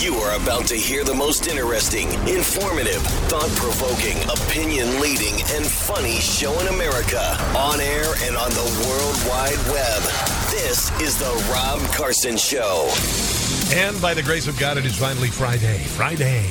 [0.00, 6.16] You are about to hear the most interesting, informative, thought provoking, opinion leading, and funny
[6.20, 10.02] show in America on air and on the World Wide Web.
[10.50, 12.92] This is The Rob Carson Show.
[13.72, 15.78] And by the grace of God, it is finally Friday.
[15.78, 16.44] Friday.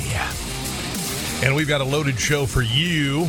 [1.44, 3.28] And we've got a loaded show for you,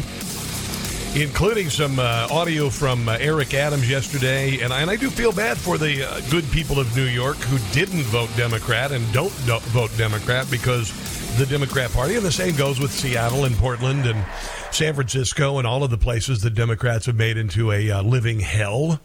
[1.16, 4.59] including some uh, audio from uh, Eric Adams yesterday.
[4.61, 7.38] And I, and I do feel bad for the uh, good people of New York
[7.38, 10.91] who didn't vote Democrat and don't do- vote Democrat because
[11.38, 14.25] the Democrat Party, and the same goes with Seattle and Portland and
[14.71, 18.39] San Francisco and all of the places the Democrats have made into a uh, living
[18.39, 18.99] hell.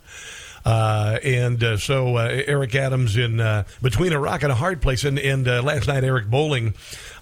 [0.64, 4.82] Uh, and uh, so uh, Eric Adams in uh, between a rock and a hard
[4.82, 5.04] place.
[5.04, 6.74] And, and uh, last night, Eric Bowling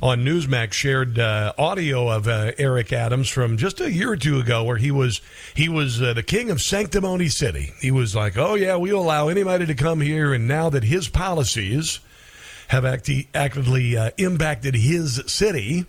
[0.02, 4.64] on Newsmax shared uh, audio of Eric Adams from just a year or two ago,
[4.64, 5.20] where he was
[5.54, 7.72] he was the king of Sanctimony City.
[7.80, 11.08] He was like, "Oh yeah, we'll allow anybody to come here." And now that his
[11.08, 12.00] policies
[12.68, 15.86] have acti- actively impacted his city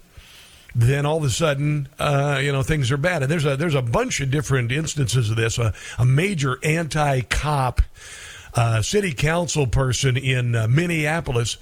[0.75, 3.23] then all of a sudden, uh, you know, things are bad.
[3.23, 5.57] And there's a there's a bunch of different instances of this.
[5.57, 7.81] A, a major anti-cop
[8.53, 11.57] uh, city council person in uh, Minneapolis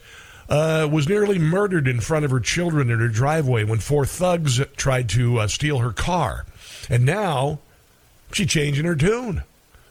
[0.50, 4.62] uh, was nearly murdered in front of her children in her driveway when four thugs
[4.76, 6.46] tried to uh, steal her car.
[6.90, 7.60] And now
[8.32, 9.44] she's changing her tune.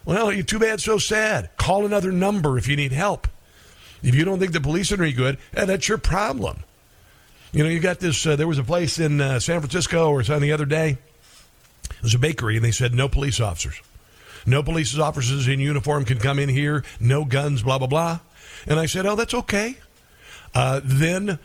[0.04, 1.50] Well, you're too bad, so sad.
[1.56, 3.28] Call another number if you need help.
[4.02, 6.62] If you don't think the police are any good, eh, that's your problem.
[7.56, 8.26] You know, you got this.
[8.26, 10.98] Uh, there was a place in uh, San Francisco or something the other day.
[11.84, 13.80] It was a bakery, and they said no police officers.
[14.44, 16.84] No police officers in uniform can come in here.
[17.00, 18.18] No guns, blah, blah, blah.
[18.66, 19.78] And I said, oh, that's okay.
[20.54, 21.38] Uh, then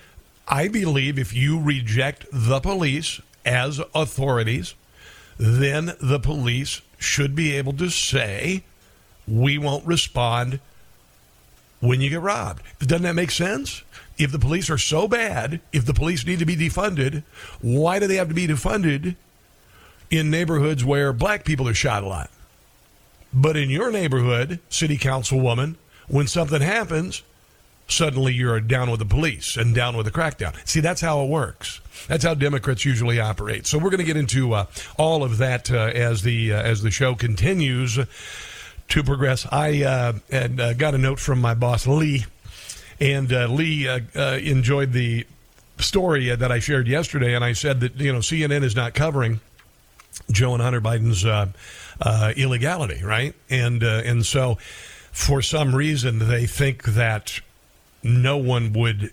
[0.50, 4.76] I believe if you reject the police as authorities,
[5.38, 8.66] then the police should be able to say,
[9.26, 10.60] we won't respond
[11.80, 12.64] when you get robbed.
[12.80, 13.84] Doesn't that make sense?
[14.22, 17.24] If the police are so bad, if the police need to be defunded,
[17.60, 19.16] why do they have to be defunded
[20.12, 22.30] in neighborhoods where black people are shot a lot?
[23.34, 25.76] But in your neighborhood, city councilwoman,
[26.08, 27.24] when something happens,
[27.88, 30.56] suddenly you're down with the police and down with the crackdown.
[30.68, 31.82] See, that's how it works.
[32.08, 33.66] That's how Democrats usually operate.
[33.66, 34.66] So we're going to get into uh,
[34.98, 37.98] all of that uh, as the uh, as the show continues
[38.90, 39.48] to progress.
[39.52, 42.26] I uh, had, uh, got a note from my boss Lee
[43.02, 45.26] and uh, Lee uh, uh, enjoyed the
[45.80, 49.42] story that I shared yesterday, and I said that you know CNN is not covering
[50.30, 51.48] Joe and Hunter Biden's uh,
[52.00, 53.34] uh, illegality, right?
[53.50, 54.60] And uh, and so
[55.12, 57.42] for some reason they think that
[58.04, 59.12] no one would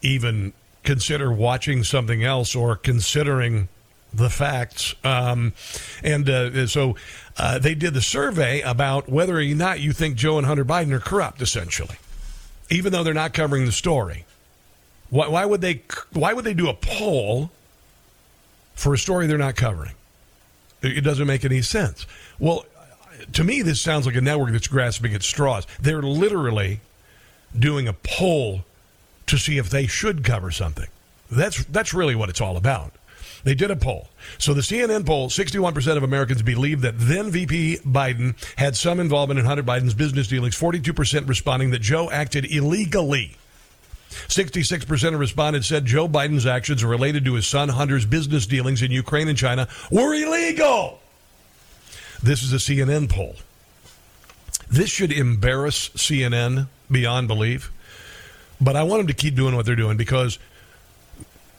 [0.00, 3.68] even consider watching something else or considering
[4.12, 4.94] the facts.
[5.04, 5.52] Um,
[6.02, 6.96] and uh, so
[7.36, 10.92] uh, they did the survey about whether or not you think Joe and Hunter Biden
[10.92, 11.96] are corrupt, essentially
[12.70, 14.24] even though they're not covering the story.
[15.10, 15.82] Why, why, would they?
[16.12, 17.50] Why would they do a poll
[18.74, 19.92] for a story they're not covering?
[20.82, 22.06] It doesn't make any sense.
[22.38, 22.64] Well,
[23.32, 25.66] to me, this sounds like a network that's grasping at straws.
[25.80, 26.80] They're literally
[27.58, 28.64] doing a poll
[29.26, 30.88] to see if they should cover something.
[31.30, 32.92] That's that's really what it's all about.
[33.44, 34.08] They did a poll.
[34.38, 39.38] So the CNN poll, 61% of Americans believe that then VP Biden had some involvement
[39.38, 43.36] in Hunter Biden's business dealings, 42% responding that Joe acted illegally.
[44.10, 48.90] 66% of respondents said Joe Biden's actions related to his son Hunter's business dealings in
[48.90, 51.00] Ukraine and China were illegal.
[52.22, 53.36] This is a CNN poll.
[54.70, 57.72] This should embarrass CNN beyond belief.
[58.60, 60.38] But I want them to keep doing what they're doing because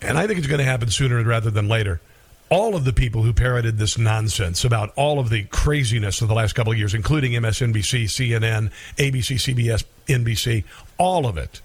[0.01, 2.01] and I think it's going to happen sooner rather than later.
[2.49, 6.33] All of the people who parroted this nonsense about all of the craziness of the
[6.33, 10.63] last couple of years, including MSNBC, CNN, ABC, CBS, NBC,
[10.97, 11.61] all of it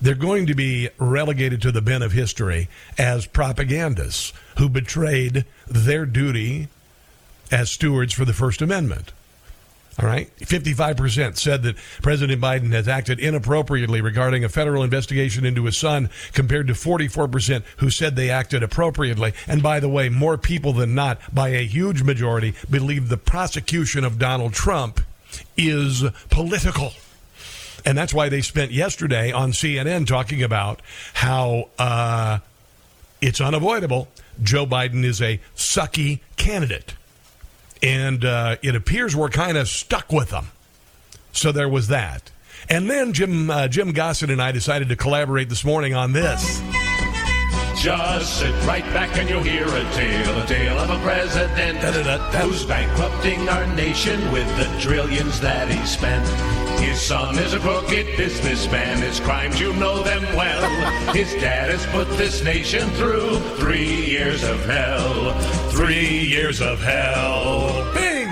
[0.00, 2.68] they're going to be relegated to the bin of history
[2.98, 6.68] as propagandists who betrayed their duty
[7.50, 9.12] as stewards for the First Amendment.
[10.00, 10.28] All right.
[10.38, 16.10] 55% said that President Biden has acted inappropriately regarding a federal investigation into his son,
[16.32, 19.34] compared to 44% who said they acted appropriately.
[19.46, 24.04] And by the way, more people than not, by a huge majority, believe the prosecution
[24.04, 25.00] of Donald Trump
[25.56, 26.92] is political.
[27.84, 30.80] And that's why they spent yesterday on CNN talking about
[31.12, 32.38] how uh,
[33.20, 34.08] it's unavoidable.
[34.42, 36.94] Joe Biden is a sucky candidate
[37.84, 40.46] and uh, it appears we're kind of stuck with them.
[41.32, 42.30] So there was that.
[42.68, 46.62] And then Jim uh, Jim Gossett and I decided to collaborate this morning on this.
[47.76, 52.38] Just sit right back and you'll hear a tale, a tale of a president Da-da-da-da.
[52.38, 56.26] who's bankrupting our nation with the trillions that he spent.
[56.80, 59.02] His son is a crooked businessman.
[59.02, 61.12] His crimes, you know them well.
[61.14, 65.63] His dad has put this nation through three years of hell.
[65.74, 67.92] Three years of hell.
[67.94, 68.28] Bing!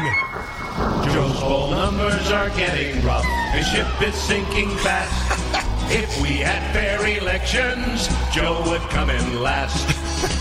[1.13, 3.25] Joe's poll numbers are getting rough.
[3.53, 5.65] His ship is sinking fast.
[5.91, 9.85] If we had fair elections, Joe would come in last.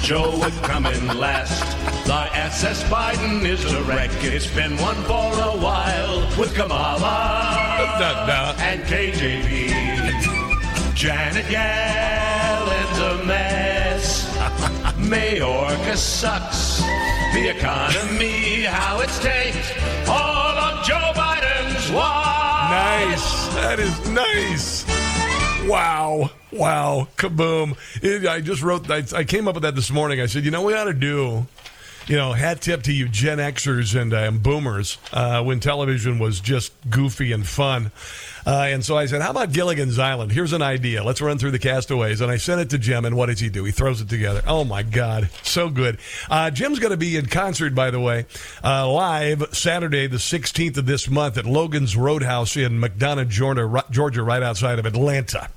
[0.02, 1.60] Joe would come in last.
[2.06, 4.12] The SS Biden is a wreck.
[4.24, 8.56] It's been one for a while with Kamala Da, da.
[8.62, 10.94] and KJP.
[10.94, 13.71] Janet Yellen's a mess.
[14.62, 16.82] Mayorkas sucks.
[17.34, 19.76] The economy, how it's tanked.
[20.08, 22.72] All of Joe Biden's watch.
[22.72, 23.48] Nice.
[23.56, 24.86] That is nice.
[25.70, 26.30] Wow.
[26.52, 27.08] Wow.
[27.18, 27.78] Kaboom.
[28.04, 30.20] It- I just wrote, I, I came up with that this morning.
[30.22, 31.48] I said, you know, we ought to do,
[32.08, 36.20] you know, hat tip to you Gen Xers and, uh, and boomers uh, when television
[36.20, 37.92] was just goofy and fun.
[38.46, 40.32] Uh, and so I said, how about Gilligan's Island?
[40.32, 41.04] Here's an idea.
[41.04, 42.22] Let's run through the castaways.
[42.22, 43.64] And I sent it to Jim, and what does he do?
[43.64, 44.42] He throws it together.
[44.48, 45.30] Oh, my God.
[45.44, 46.00] So good.
[46.30, 48.26] Uh, Jim's going to be in concert, by the way,
[48.64, 54.24] uh, live Saturday, the 16th of this month at Logan's Roadhouse in McDonough, Georgia, Georgia
[54.24, 55.50] right outside of Atlanta.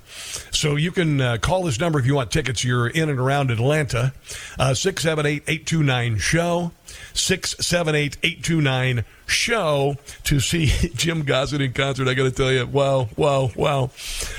[0.50, 2.64] So you can uh, call this number if you want tickets.
[2.64, 4.12] You're in and around Atlanta.
[4.58, 6.72] Uh, 678 829 show.
[7.12, 12.08] 678 829 show to see Jim Gossett in concert.
[12.08, 13.90] I got to tell you, wow, wow, wow.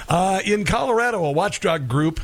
[0.08, 2.20] Uh, in Colorado, a watchdog group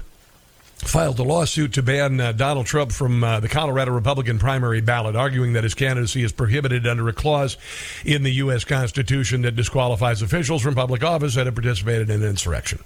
[0.82, 5.16] filed a lawsuit to ban uh, Donald Trump from uh, the Colorado Republican primary ballot,
[5.16, 7.58] arguing that his candidacy is prohibited under a clause
[8.04, 8.64] in the U.S.
[8.64, 12.80] Constitution that disqualifies officials from public office that have participated in an insurrection.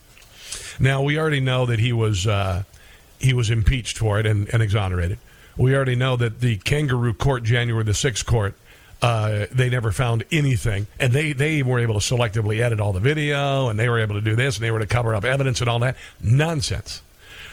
[0.80, 2.63] Now we already know that he was uh,
[3.19, 5.18] he was impeached for it and, and exonerated.
[5.57, 8.56] We already know that the kangaroo court, January the sixth court,
[9.02, 13.00] uh, they never found anything, and they they were able to selectively edit all the
[13.00, 15.62] video, and they were able to do this, and they were to cover up evidence
[15.62, 17.02] and all that nonsense.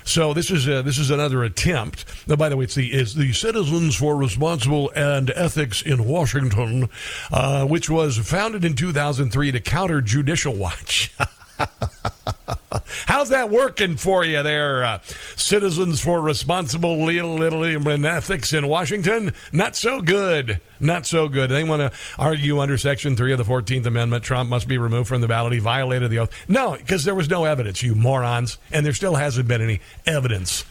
[0.05, 2.05] So this is uh, this is another attempt.
[2.27, 6.89] Now, by the way, it's the is the Citizens for Responsible and Ethics in Washington,
[7.31, 11.15] uh, which was founded in 2003 to counter Judicial Watch.
[13.07, 14.99] How's that working for you there, uh,
[15.37, 19.35] Citizens for Responsible and Ethics in Washington?
[19.53, 20.61] Not so good.
[20.81, 21.51] Not so good.
[21.51, 25.09] They want to argue under Section 3 of the 14th Amendment Trump must be removed
[25.09, 25.53] from the ballot.
[25.53, 26.31] He violated the oath.
[26.49, 28.59] No, because there was no evidence, you morons.
[28.73, 30.65] And there still hasn't been any evidence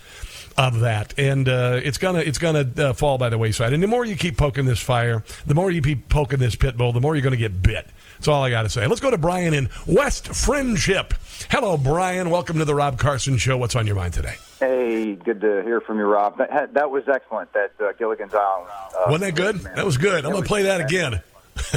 [0.57, 3.73] of that, and uh, it's gonna it's gonna uh, fall by the wayside.
[3.73, 6.77] And the more you keep poking this fire, the more you keep poking this pit
[6.77, 7.87] bull, the more you're gonna get bit.
[8.21, 8.85] That's all I got to say.
[8.85, 11.15] Let's go to Brian in West Friendship.
[11.49, 12.29] Hello, Brian.
[12.29, 13.57] Welcome to the Rob Carson Show.
[13.57, 14.35] What's on your mind today?
[14.59, 16.37] Hey, good to hear from you, Rob.
[16.37, 17.51] That, that was excellent.
[17.53, 18.69] That uh, Gilligan's Island.
[18.69, 19.61] Uh, Wasn't that good?
[19.75, 20.23] That was good.
[20.23, 21.23] I'm gonna play that again.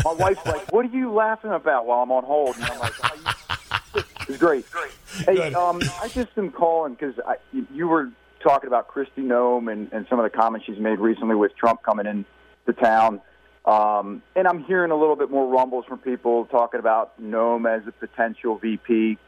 [0.04, 2.92] My wife's like, "What are you laughing about?" While I'm on hold, and I'm like,
[3.02, 3.34] oh,
[3.94, 4.02] you...
[4.28, 4.66] "It's great."
[5.24, 5.54] Hey, Good.
[5.54, 7.14] um, I just am calling because
[7.72, 8.10] you were
[8.42, 11.82] talking about Kristi Noem and, and some of the comments she's made recently with Trump
[11.82, 12.26] coming in
[12.66, 13.22] to town.
[13.64, 17.86] Um, and I'm hearing a little bit more rumbles from people talking about Noem as
[17.86, 19.18] a potential VP.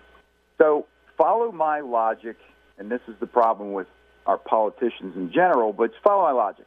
[0.58, 2.36] So follow my logic,
[2.78, 3.86] and this is the problem with
[4.26, 6.66] our politicians in general, but follow my logic.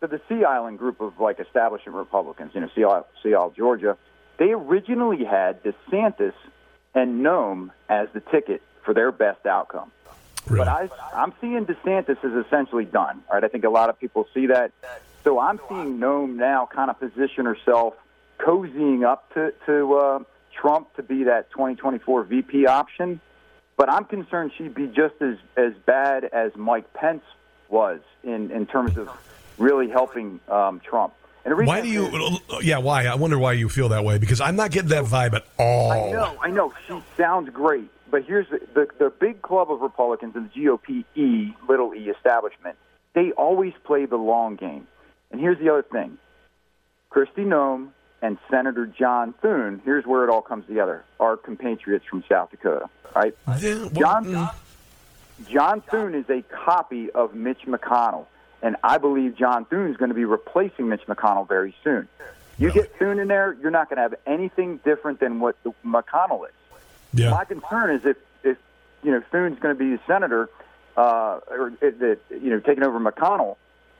[0.00, 3.52] So the Sea Island group of like establishment Republicans, you know, Sea Isle, sea Isle
[3.56, 3.96] Georgia,
[4.38, 6.34] they originally had DeSantis
[6.94, 9.92] and Noem as the ticket for their best outcome.
[10.50, 13.22] But I, I'm seeing DeSantis is essentially done.
[13.28, 14.72] All right, I think a lot of people see that.
[15.24, 17.94] So I'm seeing Noem now kind of position herself,
[18.38, 20.18] cozying up to to uh,
[20.54, 23.20] Trump to be that 2024 VP option.
[23.76, 27.24] But I'm concerned she'd be just as as bad as Mike Pence
[27.68, 29.08] was in in terms of
[29.58, 31.14] really helping um, Trump.
[31.46, 32.38] And Why do you?
[32.62, 33.06] Yeah, why?
[33.06, 35.90] I wonder why you feel that way because I'm not getting that vibe at all.
[35.92, 36.72] I know, I know.
[36.86, 41.04] She sounds great, but here's the, the the big club of Republicans and the GOP
[41.14, 42.76] E little E establishment.
[43.14, 44.86] They always play the long game.
[45.30, 46.18] And here's the other thing:
[47.10, 47.88] Kristi Noem
[48.22, 49.82] and Senator John Thune.
[49.84, 51.04] Here's where it all comes together.
[51.20, 53.34] Are compatriots from South Dakota, right?
[53.94, 54.54] John mm,
[55.48, 58.26] John Thune is a copy of Mitch McConnell,
[58.62, 62.08] and I believe John Thune is going to be replacing Mitch McConnell very soon.
[62.56, 66.46] You get Thune in there, you're not going to have anything different than what McConnell
[66.46, 66.54] is.
[67.12, 67.30] yeah.
[67.30, 68.56] My concern is if, if
[69.02, 70.48] you know Thune's going to be the senator,
[70.96, 73.56] uh, or if that you know taking over McConnell,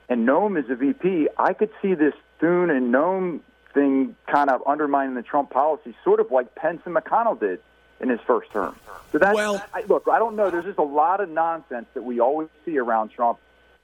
[0.09, 3.41] and Noem is a VP, I could see this Thune and Noem
[3.73, 7.59] thing kind of undermining the Trump policy, sort of like Pence and McConnell did
[7.99, 8.75] in his first term.
[9.11, 10.07] So that's Well- I, look.
[10.11, 10.49] I don't know.
[10.49, 13.39] There's just a lot of nonsense that we always see around Trump,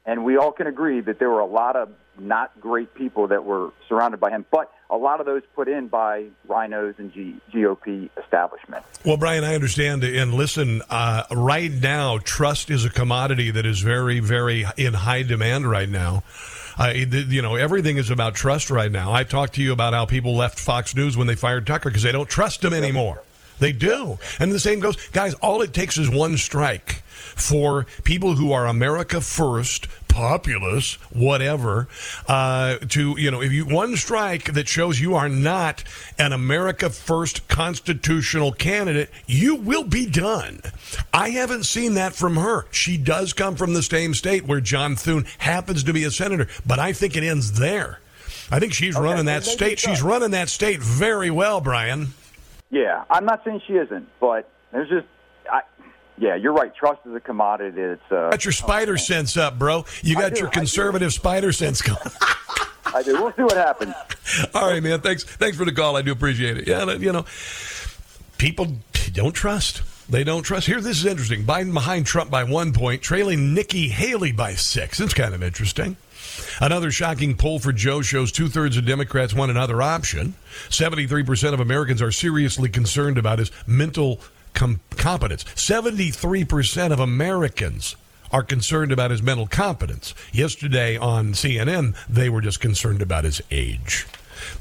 [0.06, 3.46] and we all can agree that there were a lot of not great people that
[3.46, 7.36] were surrounded by him, but a lot of those put in by RINOs and G,
[7.53, 8.83] GOP establishment.
[9.05, 10.03] Well, Brian, I understand.
[10.03, 15.24] And listen, uh, right now, trust is a commodity that is very, very in high
[15.24, 16.24] demand right now.
[16.77, 19.13] Uh, you know, everything is about trust right now.
[19.13, 22.03] I talked to you about how people left Fox News when they fired Tucker because
[22.03, 23.24] they don't trust him anymore.
[23.60, 24.17] They do.
[24.39, 27.03] And the same goes, guys, all it takes is one strike
[27.36, 31.88] for people who are America first, populous, whatever,
[32.27, 35.84] uh, to, you know, if you, one strike that shows you are not
[36.20, 40.62] an America first constitutional candidate, you will be done.
[41.13, 42.65] I haven't seen that from her.
[42.72, 46.48] She does come from the same state where John Thune happens to be a senator,
[46.65, 48.00] but I think it ends there.
[48.51, 49.80] I think she's running that state.
[49.80, 52.08] She's running that state very well, Brian.
[52.70, 55.08] Yeah, I'm not saying she isn't, but there's just,
[56.22, 56.74] yeah, you're right.
[56.74, 57.82] Trust is a commodity.
[57.82, 59.86] It's uh, Got your spider sense up, bro.
[60.04, 61.98] You got do, your conservative spider sense going.
[62.86, 63.20] I do.
[63.20, 63.96] We'll see what happens.
[64.54, 65.01] All right, man.
[65.01, 65.24] Thanks.
[65.24, 65.98] Thanks for the call.
[65.98, 66.68] I do appreciate it.
[66.68, 67.25] Yeah, you know,
[68.38, 68.68] people
[69.13, 69.82] don't trust.
[70.10, 70.68] They don't trust.
[70.68, 71.44] Here, this is interesting.
[71.44, 75.00] Biden behind Trump by one point, trailing Nikki Haley by six.
[75.00, 75.98] It's kind of interesting.
[76.60, 80.36] Another shocking poll for Joe shows two thirds of Democrats want another option.
[80.70, 84.20] 73% of Americans are seriously concerned about his mental
[84.53, 85.43] com- competence.
[85.55, 87.96] 73% of Americans
[88.31, 90.13] are concerned about his mental competence.
[90.31, 94.08] Yesterday on CNN, they were just concerned about his age.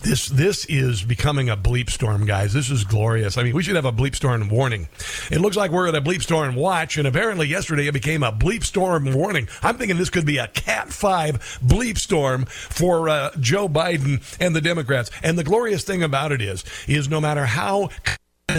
[0.03, 2.53] This this is becoming a bleep storm, guys.
[2.53, 3.39] This is glorious.
[3.39, 4.89] I mean, we should have a bleep storm warning.
[5.31, 8.33] It looks like we're at a bleep storm watch, and apparently yesterday it became a
[8.33, 9.49] bleep storm warning.
[9.63, 14.55] I'm thinking this could be a Cat Five bleep storm for uh, Joe Biden and
[14.55, 15.11] the Democrats.
[15.23, 17.91] And the glorious thing about it is, is no matter how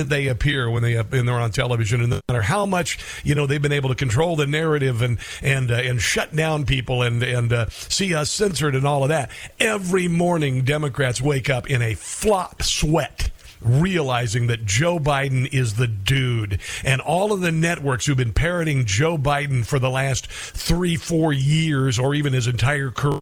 [0.09, 3.45] they appear when they when they're on television, and no matter how much you know
[3.45, 7.23] they've been able to control the narrative and and uh, and shut down people and
[7.23, 9.29] and uh, see us censored and all of that.
[9.59, 13.29] Every morning, Democrats wake up in a flop sweat.
[13.63, 18.85] Realizing that Joe Biden is the dude, and all of the networks who've been parroting
[18.85, 23.19] Joe Biden for the last three, four years, or even his entire career,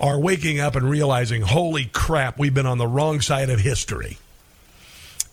[0.00, 4.16] are waking up and realizing, holy crap, we've been on the wrong side of history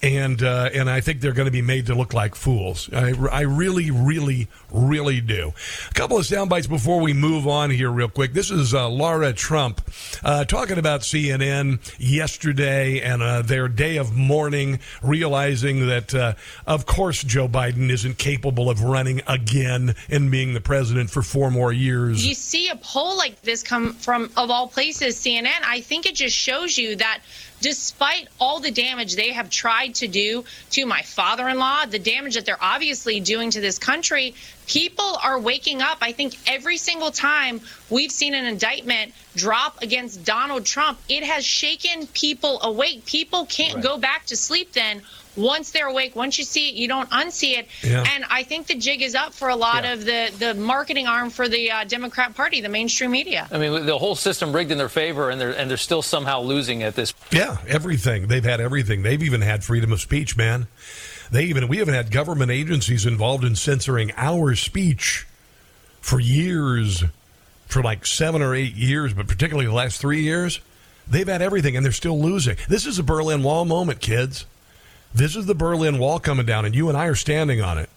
[0.01, 2.89] and uh, and I think they're going to be made to look like fools.
[2.93, 5.53] I, I really, really, really do.
[5.89, 8.33] A couple of sound bites before we move on here, real quick.
[8.33, 9.81] This is uh, Laura Trump
[10.23, 16.33] uh, talking about CNN yesterday and uh, their day of mourning, realizing that uh,
[16.65, 21.49] of course Joe Biden isn't capable of running again and being the president for four
[21.49, 22.25] more years.
[22.25, 26.15] you see a poll like this come from of all places cnn i think it
[26.15, 27.21] just shows you that
[27.61, 32.45] despite all the damage they have tried to do to my father-in-law the damage that
[32.45, 34.33] they're obviously doing to this country
[34.67, 35.99] people are waking up.
[36.01, 41.45] I think every single time we've seen an indictment drop against donald trump it has
[41.45, 43.05] shaken people awake.
[43.05, 45.01] People can't go back to sleep then
[45.37, 47.67] once they're awake, once you see it, you don't unsee it.
[47.83, 48.03] Yeah.
[48.13, 49.93] And I think the jig is up for a lot Yeah.
[49.93, 53.47] of the, the marketing arm for the uh, Democrat Party, the mainstream media.
[53.51, 56.41] I mean, the whole system rigged in their favor, and they're and they're still somehow
[56.41, 57.13] losing at this.
[57.31, 58.27] Yeah, everything.
[58.27, 59.03] They've had everything.
[59.03, 60.67] They've even had freedom of speech, man.
[61.31, 65.27] They even we haven't had government agencies involved in censoring our speech
[66.01, 67.03] for years,
[67.67, 70.59] for like seven or eight years, but particularly the last three years.
[71.09, 72.57] They've had everything and they're still losing.
[72.67, 74.45] This is a Berlin Wall moment, kids.
[75.13, 77.89] This is the Berlin Wall coming down, and you and I are standing on it.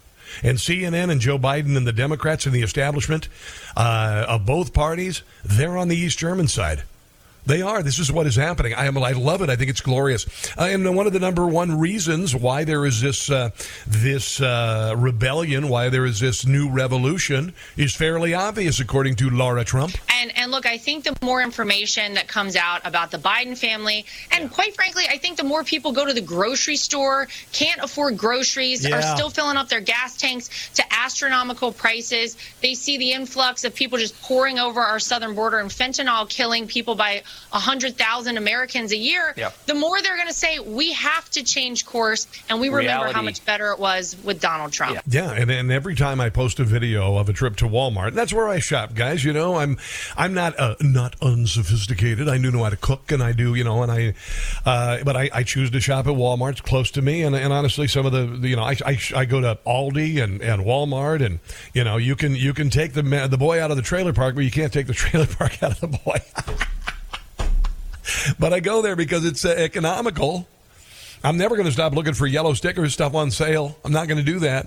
[0.43, 3.29] And CNN and Joe Biden and the Democrats and the establishment
[3.77, 6.85] uh, of both parties, they're on the East German side.
[7.47, 7.83] They are.
[7.83, 8.75] This is what is happening.
[8.75, 8.97] I am.
[8.99, 9.51] I love it.
[9.51, 10.27] I think it's glorious.
[10.59, 13.51] Uh, and one of the number one reasons why there is this uh,
[13.87, 19.65] this uh, rebellion, why there is this new revolution, is fairly obvious, according to Laura
[19.65, 19.97] Trump.
[20.21, 24.05] And and look, I think the more information that comes out about the Biden family,
[24.33, 28.17] and quite frankly, I think the more people go to the grocery store, can't afford
[28.19, 28.99] groceries, Yeah.
[28.99, 32.37] are still filling up their gas tanks to astronomical prices.
[32.61, 36.67] They see the influx of people just pouring over our southern border and fentanyl killing
[36.67, 39.35] people by 100,000 Americans a year.
[39.37, 39.67] Yep.
[39.67, 43.23] The more they're going to say, we have to change course, and we remember how
[43.23, 44.95] much better it was with Donald Trump.
[44.95, 45.01] Yeah.
[45.21, 48.33] Yeah, and, and every time I post a video of a trip to Walmart, that's
[48.33, 49.25] where I shop, guys.
[49.25, 49.79] You know, I'm
[50.17, 52.29] I'm not uh, not unsophisticated.
[52.29, 54.15] I do know how to cook, and I do, you know, and I,
[54.65, 56.53] uh, but I, I choose to shop at Walmart.
[56.53, 58.99] It's close to me, and, and honestly, some of the, the you know, I, I,
[59.15, 61.41] I go to Aldi and, and Walmart, and
[61.75, 64.35] you know, you can you can take the the boy out of the trailer park,
[64.35, 66.19] but you can't take the trailer park out of the boy.
[68.39, 70.47] but I go there because it's uh, economical.
[71.23, 73.77] I'm never going to stop looking for yellow stickers, stuff on sale.
[73.85, 74.67] I'm not going to do that.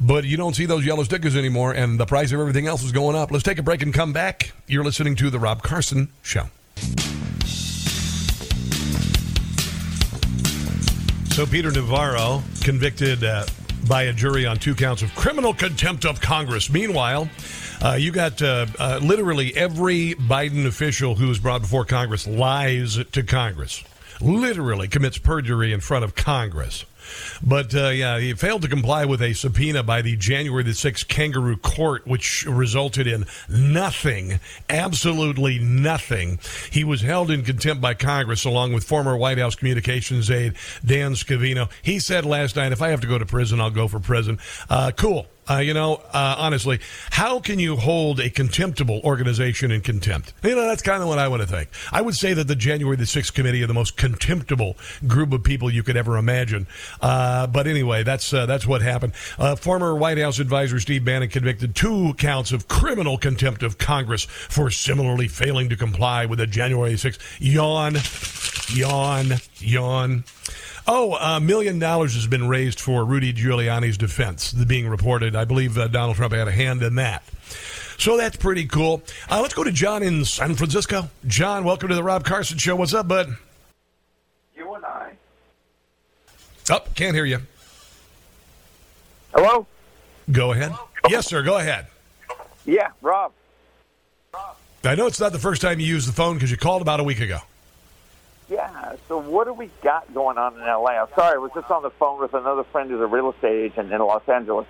[0.00, 2.92] But you don't see those yellow stickers anymore, and the price of everything else is
[2.92, 3.32] going up.
[3.32, 4.52] Let's take a break and come back.
[4.68, 6.44] You're listening to The Rob Carson Show.
[11.30, 13.46] So, Peter Navarro convicted uh,
[13.88, 16.70] by a jury on two counts of criminal contempt of Congress.
[16.70, 17.28] Meanwhile,
[17.82, 23.02] uh, you got uh, uh, literally every Biden official who is brought before Congress lies
[23.12, 23.82] to Congress,
[24.20, 26.84] literally commits perjury in front of Congress.
[27.42, 31.08] But uh, yeah, he failed to comply with a subpoena by the January the 6th
[31.08, 36.38] kangaroo court, which resulted in nothing, absolutely nothing.
[36.70, 41.12] He was held in contempt by Congress along with former White House communications aide Dan
[41.12, 41.70] Scavino.
[41.82, 44.38] He said last night, if I have to go to prison, I'll go for prison.
[44.68, 45.26] Uh, cool.
[45.48, 50.34] Uh, you know, uh, honestly, how can you hold a contemptible organization in contempt?
[50.42, 51.70] You know, that's kind of what I want to think.
[51.90, 54.76] I would say that the January the 6th committee are the most contemptible
[55.06, 56.66] group of people you could ever imagine.
[57.00, 59.14] Uh, but anyway, that's uh, that's what happened.
[59.38, 64.24] Uh, former White House advisor Steve Bannon convicted two counts of criminal contempt of Congress
[64.24, 67.96] for similarly failing to comply with the January 6th yawn,
[68.76, 70.24] yawn, yawn.
[70.90, 75.36] Oh, a million dollars has been raised for Rudy Giuliani's defense, the being reported.
[75.36, 77.22] I believe uh, Donald Trump had a hand in that.
[77.98, 79.02] So that's pretty cool.
[79.28, 81.10] Uh, let's go to John in San Francisco.
[81.26, 82.74] John, welcome to the Rob Carson Show.
[82.74, 83.36] What's up, bud?
[84.56, 85.12] You and I.
[86.70, 87.40] Oh, can't hear you.
[89.34, 89.66] Hello?
[90.32, 90.72] Go ahead.
[91.10, 91.42] Yes, sir.
[91.42, 91.86] Go ahead.
[92.64, 93.32] Yeah, Rob.
[94.84, 96.98] I know it's not the first time you used the phone because you called about
[96.98, 97.40] a week ago.
[98.48, 98.94] Yeah.
[99.08, 101.02] So what do we got going on in LA?
[101.02, 103.72] I'm sorry, I was just on the phone with another friend who's a real estate
[103.72, 104.66] agent in Los Angeles.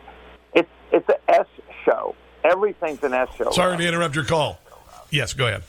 [0.54, 1.46] It's it's an S
[1.84, 2.14] show.
[2.44, 3.50] Everything's an S show.
[3.52, 4.58] Sorry to interrupt your call.
[5.10, 5.62] Yes, go ahead.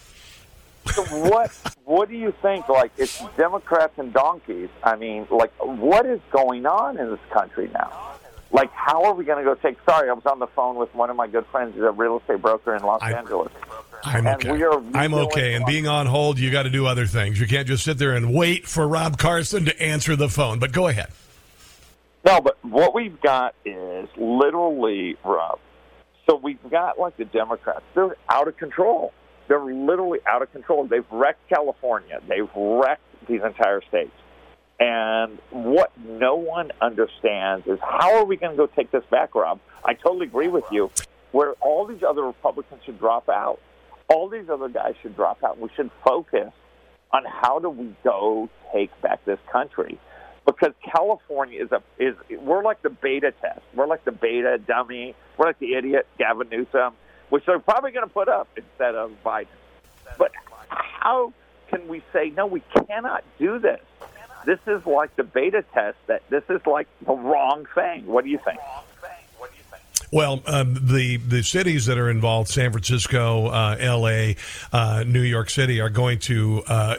[0.93, 1.51] So what
[1.85, 2.67] what do you think?
[2.67, 4.69] Like it's Democrats and donkeys.
[4.83, 8.15] I mean, like what is going on in this country now?
[8.51, 9.77] Like how are we going to go take?
[9.87, 12.17] Sorry, I was on the phone with one of my good friends, who's a real
[12.19, 13.51] estate broker in Los I- Angeles.
[14.03, 14.51] I'm And okay.
[14.53, 15.55] we are I'm okay.
[15.55, 17.39] And being on hold, you got to do other things.
[17.39, 20.57] You can't just sit there and wait for Rob Carson to answer the phone.
[20.57, 21.09] But go ahead.
[22.25, 25.59] No, but what we've got is literally, Rob.
[26.29, 27.81] So we've got like the Democrats.
[27.93, 29.13] They're out of control.
[29.49, 30.85] They're literally out of control.
[30.85, 32.21] They've wrecked California.
[32.27, 34.11] They've wrecked these entire states.
[34.79, 39.35] And what no one understands is how are we going to go take this back,
[39.35, 39.59] Rob?
[39.83, 40.89] I totally agree with you.
[41.31, 43.59] Where all these other Republicans should drop out.
[44.07, 45.59] All these other guys should drop out.
[45.59, 46.51] We should focus
[47.11, 49.99] on how do we go take back this country
[50.45, 53.61] because California is a is we're like the beta test.
[53.75, 55.15] We're like the beta dummy.
[55.37, 56.93] We're like the idiot Gavin Newsom,
[57.29, 59.47] which they're probably going to put up instead of Biden.
[60.17, 60.31] But
[60.69, 61.33] how
[61.69, 62.47] can we say no?
[62.47, 63.81] We cannot do this.
[64.45, 65.97] This is like the beta test.
[66.07, 68.05] That this is like the wrong thing.
[68.05, 68.59] What do you think?
[70.11, 74.37] Well, um, the the cities that are involved, San Francisco, uh, L.A.,
[74.73, 76.95] uh, New York City, are going to uh,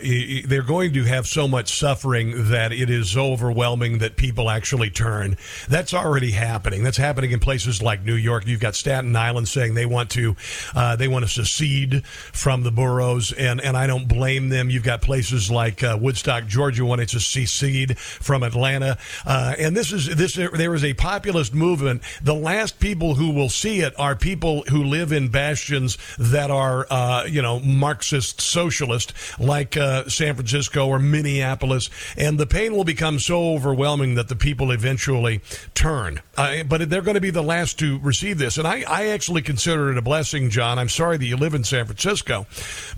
[0.47, 4.91] they're going to have so much suffering that it is so overwhelming that people actually
[4.91, 5.37] turn.
[5.69, 6.85] That's already happening.
[6.85, 8.47] That's happening in places like New York.
[8.47, 10.37] You've got Staten Island saying they want to
[10.77, 14.71] uh, they want to secede from the boroughs, and and I don't blame them.
[14.71, 19.91] You've got places like uh, Woodstock, Georgia, wanting to secede from Atlanta, uh, and this
[19.91, 22.03] is this there is a populist movement.
[22.23, 26.51] The last people people who will see it are people who live in bastions that
[26.51, 32.77] are, uh, you know, Marxist socialist, like uh, San Francisco or Minneapolis, and the pain
[32.77, 35.41] will become so overwhelming that the people eventually
[35.73, 36.21] turn.
[36.37, 39.41] Uh, but they're going to be the last to receive this, and I, I actually
[39.41, 40.79] consider it a blessing, John.
[40.79, 42.47] I'm sorry that you live in San Francisco,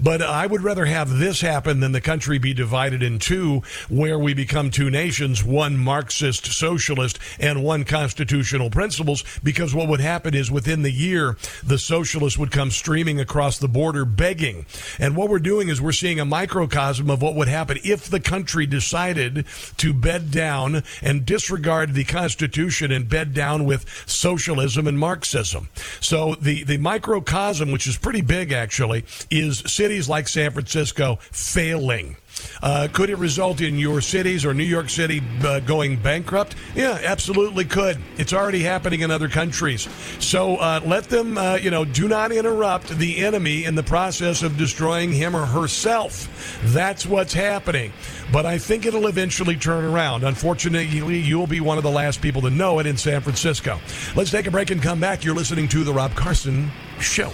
[0.00, 4.18] but I would rather have this happen than the country be divided in two, where
[4.18, 10.34] we become two nations, one Marxist socialist and one constitutional principles, because what would happen
[10.34, 14.64] is within the year, the socialists would come streaming across the border begging.
[14.98, 18.18] And what we're doing is we're seeing a microcosm of what would happen if the
[18.18, 19.44] country decided
[19.76, 25.68] to bed down and disregard the Constitution and bed down with socialism and Marxism.
[26.00, 32.16] So the, the microcosm, which is pretty big actually, is cities like San Francisco failing.
[32.62, 36.54] Uh, could it result in your cities or New York City uh, going bankrupt?
[36.74, 37.98] Yeah, absolutely could.
[38.18, 39.88] It's already happening in other countries.
[40.18, 44.42] So uh, let them, uh, you know, do not interrupt the enemy in the process
[44.42, 46.60] of destroying him or herself.
[46.66, 47.92] That's what's happening.
[48.32, 50.24] But I think it'll eventually turn around.
[50.24, 53.78] Unfortunately, you'll be one of the last people to know it in San Francisco.
[54.16, 55.24] Let's take a break and come back.
[55.24, 57.32] You're listening to The Rob Carson Show.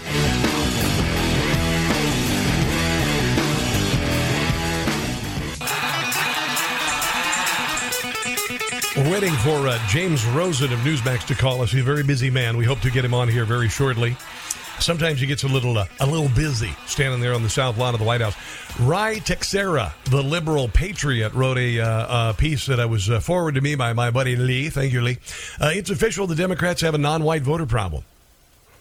[9.20, 11.72] Waiting for uh, James Rosen of Newsmax to call us.
[11.72, 12.56] He's a very busy man.
[12.56, 14.16] We hope to get him on here very shortly.
[14.78, 17.94] Sometimes he gets a little uh, a little busy standing there on the south lawn
[17.94, 18.36] of the White House.
[18.76, 23.60] Ruy Teixeira, the liberal patriot, wrote a, uh, a piece that I was uh, forwarded
[23.60, 24.70] to me by my buddy Lee.
[24.70, 25.18] Thank you, Lee.
[25.60, 26.28] Uh, it's official.
[26.28, 28.04] The Democrats have a non-white voter problem.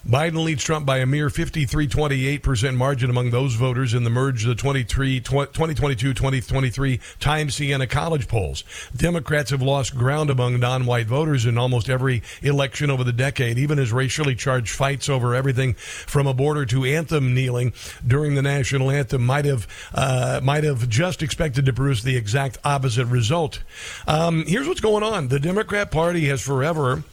[0.05, 4.55] Biden leads Trump by a mere 53-28% margin among those voters in the merge the
[4.55, 8.63] 2022-2023 Times Siena College polls.
[8.95, 13.79] Democrats have lost ground among non-white voters in almost every election over the decade, even
[13.79, 17.73] as racially charged fights over everything from a border to anthem kneeling
[18.05, 22.57] during the national anthem might have uh, might have just expected to produce the exact
[22.63, 23.61] opposite result.
[24.07, 27.03] Um, here's what's going on: the Democrat Party has forever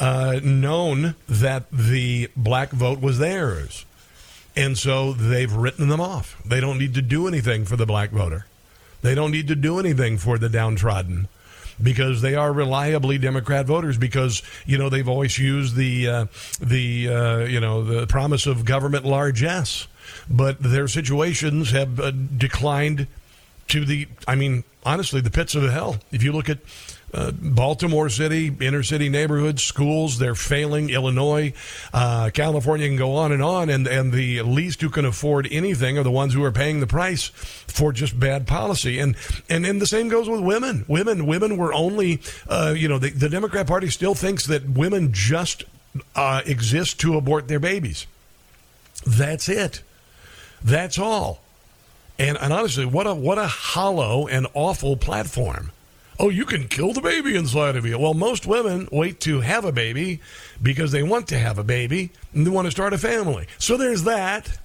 [0.00, 3.84] uh, known that the black vote was theirs.
[4.56, 6.42] And so they've written them off.
[6.44, 8.46] They don't need to do anything for the black voter.
[9.02, 11.28] They don't need to do anything for the downtrodden
[11.82, 16.26] because they are reliably Democrat voters because you know they've always used the uh,
[16.60, 19.86] the uh, you know the promise of government largesse,
[20.28, 23.06] but their situations have uh, declined
[23.68, 25.96] to the I mean honestly the pits of hell.
[26.12, 26.58] If you look at
[27.12, 30.90] uh, Baltimore City, inner city neighborhoods, schools, they're failing.
[30.90, 31.52] Illinois,
[31.92, 33.68] uh, California can go on and on.
[33.68, 36.86] And, and the least who can afford anything are the ones who are paying the
[36.86, 38.98] price for just bad policy.
[38.98, 39.16] And,
[39.48, 40.84] and, and the same goes with women.
[40.88, 45.12] Women, women were only, uh, you know, the, the, Democrat Party still thinks that women
[45.12, 45.64] just
[46.14, 48.06] uh, exist to abort their babies.
[49.06, 49.82] That's it.
[50.62, 51.40] That's all.
[52.18, 55.72] And, and honestly, what a, what a hollow and awful platform
[56.20, 57.98] oh, you can kill the baby inside of you.
[57.98, 60.20] Well, most women wait to have a baby
[60.62, 63.46] because they want to have a baby and they want to start a family.
[63.58, 64.58] So there's that,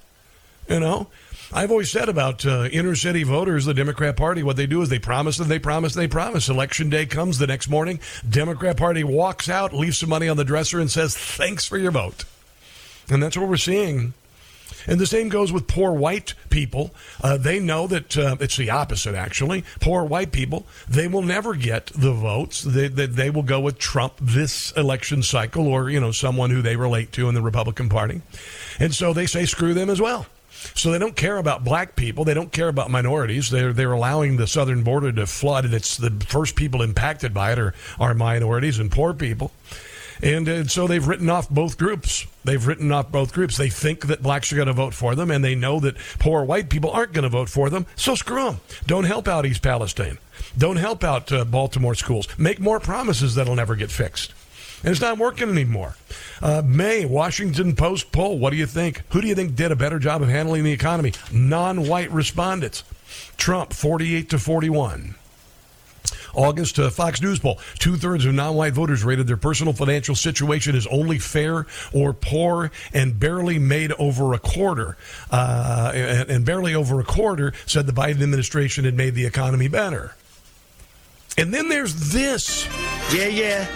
[0.68, 1.08] you know.
[1.52, 4.88] I've always said about uh, inner city voters, the Democrat Party, what they do is
[4.88, 6.48] they promise and they promise and they promise.
[6.48, 10.44] Election day comes the next morning, Democrat Party walks out, leaves some money on the
[10.44, 12.24] dresser, and says, thanks for your vote.
[13.08, 14.12] And that's what we're seeing
[14.86, 16.94] and the same goes with poor white people.
[17.22, 19.64] Uh, they know that uh, it's the opposite, actually.
[19.80, 22.62] Poor white people, they will never get the votes.
[22.62, 26.62] They, they, they, will go with Trump this election cycle or, you know, someone who
[26.62, 28.22] they relate to in the Republican Party.
[28.78, 30.26] And so they say screw them as well.
[30.74, 32.24] So they don't care about black people.
[32.24, 33.50] They don't care about minorities.
[33.50, 37.52] They're they're allowing the southern border to flood, and it's the first people impacted by
[37.52, 39.52] it are, are minorities and poor people.
[40.22, 42.26] And, and so they've written off both groups.
[42.44, 43.56] They've written off both groups.
[43.56, 46.44] They think that blacks are going to vote for them, and they know that poor
[46.44, 47.86] white people aren't going to vote for them.
[47.96, 48.60] So screw them.
[48.86, 50.18] Don't help out East Palestine.
[50.56, 52.28] Don't help out uh, Baltimore schools.
[52.38, 54.32] Make more promises that'll never get fixed.
[54.82, 55.96] And it's not working anymore.
[56.40, 58.38] Uh, May, Washington Post poll.
[58.38, 59.02] What do you think?
[59.10, 61.12] Who do you think did a better job of handling the economy?
[61.32, 62.84] Non white respondents.
[63.36, 65.14] Trump, 48 to 41.
[66.36, 67.58] August uh, Fox News poll.
[67.78, 72.12] Two thirds of non white voters rated their personal financial situation as only fair or
[72.12, 74.96] poor, and barely made over a quarter.
[75.30, 79.68] Uh, and, and barely over a quarter said the Biden administration had made the economy
[79.68, 80.14] better.
[81.38, 82.66] And then there's this.
[83.14, 83.66] Yeah, yeah.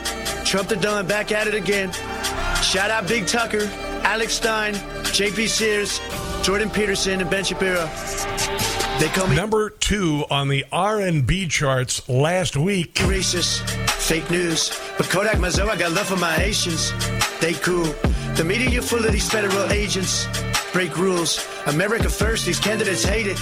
[0.45, 1.93] Trump the Don back at it again.
[2.63, 3.71] Shout out Big Tucker,
[4.03, 6.01] Alex Stein, JP Sears,
[6.43, 7.89] Jordan Peterson, and Ben Shapiro.
[9.01, 12.97] They call me number two on the R&B charts last week.
[12.97, 14.79] Racist, fake news.
[14.99, 16.93] But Kodak Mazo, I got love for my Haitians.
[17.41, 17.95] They cool.
[18.35, 20.27] The media full of these federal agents.
[20.75, 21.49] Break rules.
[21.65, 23.39] America first, these candidates hate it.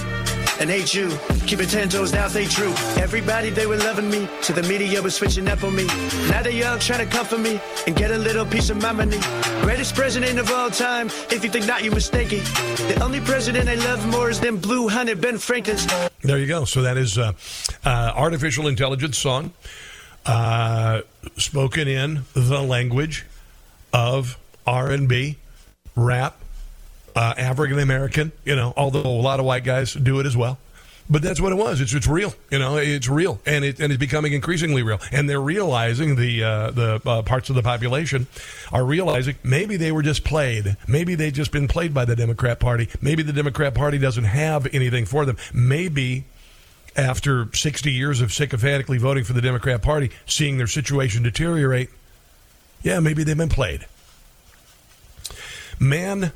[0.59, 1.09] And hate you.
[1.47, 2.73] Keep it ten toes down, stay true.
[2.97, 4.27] Everybody, they were loving me.
[4.41, 5.85] So the media was switching up on me.
[6.29, 9.19] Now they all trying to comfort me and get a little piece of my money.
[9.61, 11.07] Greatest president of all time.
[11.31, 12.39] If you think not, you're mistaken.
[12.89, 15.87] The only president I love more is than Blue Honey Ben Franklin's.
[16.21, 16.65] There you go.
[16.65, 17.31] So that is uh,
[17.85, 19.53] uh, artificial intelligence song
[20.25, 21.01] uh,
[21.37, 23.25] spoken in the language
[23.93, 25.37] of R&B,
[25.95, 26.37] rap,
[27.15, 28.31] uh, African American.
[28.45, 30.59] You know, although a lot of white guys do it as well.
[31.11, 31.81] But that's what it was.
[31.81, 32.35] It's it's real.
[32.51, 34.99] You know, it's real, and it and it's becoming increasingly real.
[35.11, 38.27] And they're realizing the uh, the uh, parts of the population
[38.71, 40.77] are realizing maybe they were just played.
[40.87, 42.89] Maybe they've just been played by the Democrat Party.
[43.01, 45.37] Maybe the Democrat Party doesn't have anything for them.
[45.51, 46.25] Maybe
[46.95, 51.89] after 60 years of sycophantically voting for the Democrat Party, seeing their situation deteriorate,
[52.83, 53.85] yeah, maybe they've been played.
[55.79, 56.33] Man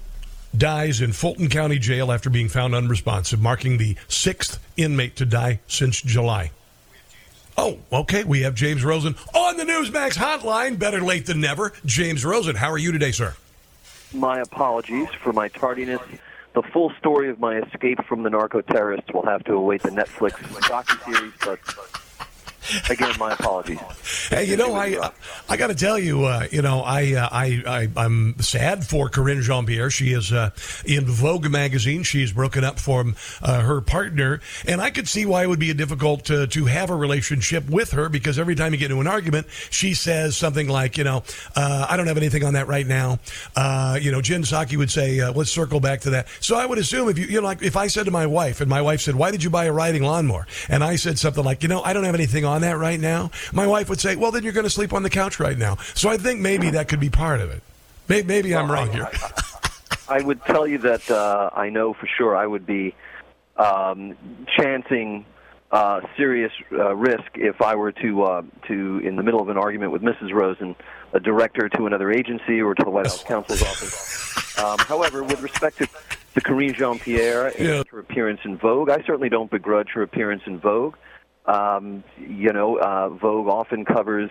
[0.58, 5.60] dies in Fulton County Jail after being found unresponsive, marking the sixth inmate to die
[5.68, 6.52] since July.
[7.58, 8.24] Oh, okay.
[8.24, 10.80] We have James Rosen on the Newsmax hotline.
[10.80, 11.74] Better late than never.
[11.86, 13.36] James Rosen, how are you today, sir?
[14.14, 16.02] My apologies for my tardiness.
[16.54, 19.90] The full story of my escape from the narco terrorists will have to await the
[19.90, 21.60] Netflix docuseries, but
[22.90, 23.80] Again, my apologies.
[24.30, 25.12] Hey, you know, I
[25.50, 29.10] I got to tell you, uh, you know, I, uh, I I am sad for
[29.10, 29.90] Karine Jean Pierre.
[29.90, 30.52] She is uh,
[30.86, 32.04] in Vogue magazine.
[32.04, 35.74] She's broken up from uh, her partner, and I could see why it would be
[35.74, 39.08] difficult to to have a relationship with her because every time you get into an
[39.08, 41.24] argument, she says something like, you know,
[41.56, 43.20] uh, I don't have anything on that right now.
[43.56, 46.28] Uh, you know, Jen Psaki would say, let's circle back to that.
[46.40, 48.62] So I would assume if you you know, like if I said to my wife,
[48.62, 50.48] and my wife said, why did you buy a riding lawnmower?
[50.70, 53.00] And I said something like, you know, I don't have anything on on that right
[53.00, 55.58] now, my wife would say, well, then you're going to sleep on the couch right
[55.58, 55.78] now.
[55.96, 57.64] So I think maybe that could be part of it.
[58.08, 59.10] Maybe, maybe well, I'm wrong I, here.
[59.12, 59.44] I,
[60.20, 62.96] I would tell you that uh, I know for sure I would be
[63.58, 64.16] um,
[64.58, 65.26] chancing
[65.72, 69.58] uh, serious uh, risk if I were to uh, to in the middle of an
[69.58, 70.32] argument with Mrs.
[70.32, 70.76] Rosen,
[71.14, 74.60] a director to another agency or to the White House counsel's office.
[74.60, 75.88] Um, however, with respect to,
[76.36, 77.84] to Karine Jean Pierre and yeah.
[77.90, 80.96] her appearance in Vogue, I certainly don't begrudge her appearance in Vogue.
[81.46, 84.30] Um, you know, uh, Vogue often covers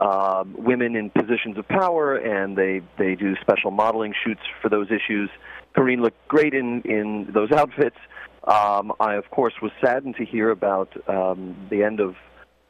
[0.00, 4.88] um, women in positions of power, and they they do special modeling shoots for those
[4.90, 5.30] issues.
[5.76, 7.96] Karine looked great in in those outfits.
[8.44, 12.14] Um, I, of course, was saddened to hear about um, the end of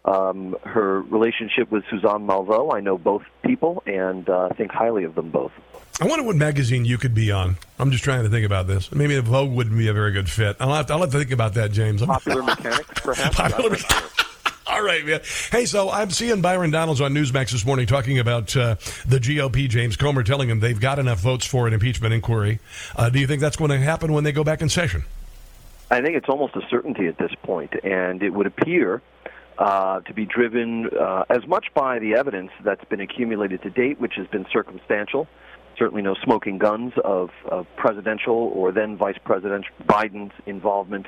[0.09, 2.75] um, her relationship with Suzanne Malveaux.
[2.75, 5.53] I know both people and uh, think highly of them both.
[6.01, 7.57] I wonder what magazine you could be on.
[7.79, 8.93] I'm just trying to think about this.
[8.93, 10.57] Maybe the Vogue wouldn't be a very good fit.
[10.61, 12.03] I'll have to, I'll have to think about that, James.
[12.03, 13.37] Popular Mechanics, perhaps.
[13.37, 13.77] Popular
[14.69, 15.21] All right, man.
[15.51, 19.69] Hey, so I'm seeing Byron Donalds on Newsmax this morning talking about uh, the GOP,
[19.69, 22.61] James Comer, telling him they've got enough votes for an impeachment inquiry.
[22.95, 25.05] Uh, do you think that's going to happen when they go back in session?
[25.91, 29.01] I think it's almost a certainty at this point, and it would appear
[29.59, 34.01] uh, to be driven uh, as much by the evidence that's been accumulated to date,
[34.01, 35.29] which has been circumstantial
[35.79, 41.07] certainly no smoking guns of, of presidential or then Vice President Biden's involvement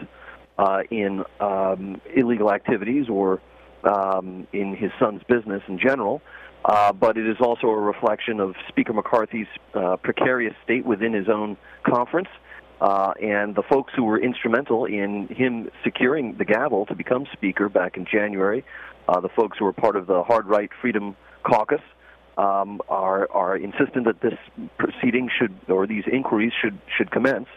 [0.58, 3.40] uh, in um, illegal activities or
[3.84, 6.22] um, in his son's business in general.
[6.64, 11.28] Uh, but it is also a reflection of Speaker McCarthy's uh, precarious state within his
[11.28, 12.28] own conference.
[12.80, 17.68] Uh, and the folks who were instrumental in him securing the gavel to become Speaker
[17.68, 18.64] back in January,
[19.08, 21.82] uh, the folks who were part of the Hard Right Freedom Caucus,
[22.38, 24.38] um, are are insistent that this
[24.78, 27.48] proceeding should or these inquiries should should commence,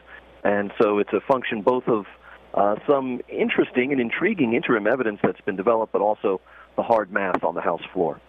[0.43, 2.05] and so it's a function both of
[2.53, 6.41] uh, some interesting and intriguing interim evidence that's been developed, but also
[6.75, 8.19] the hard math on the House floor.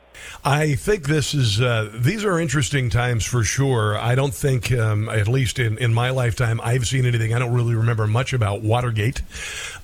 [0.44, 3.98] I think this is uh, these are interesting times for sure.
[3.98, 7.35] I don't think, um, at least in, in my lifetime, I've seen anything.
[7.35, 9.22] I don't really remember much about Watergate,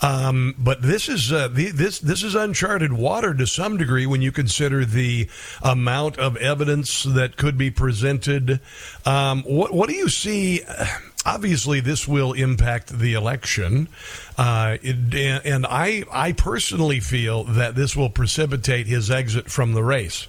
[0.00, 4.22] um, but this is uh, the, this this is uncharted water to some degree when
[4.22, 5.28] you consider the
[5.62, 8.60] amount of evidence that could be presented.
[9.04, 10.62] Um, what what do you see?
[11.24, 13.88] Obviously this will impact the election,
[14.38, 19.82] uh, it, and I I personally feel that this will precipitate his exit from the
[19.82, 20.28] race.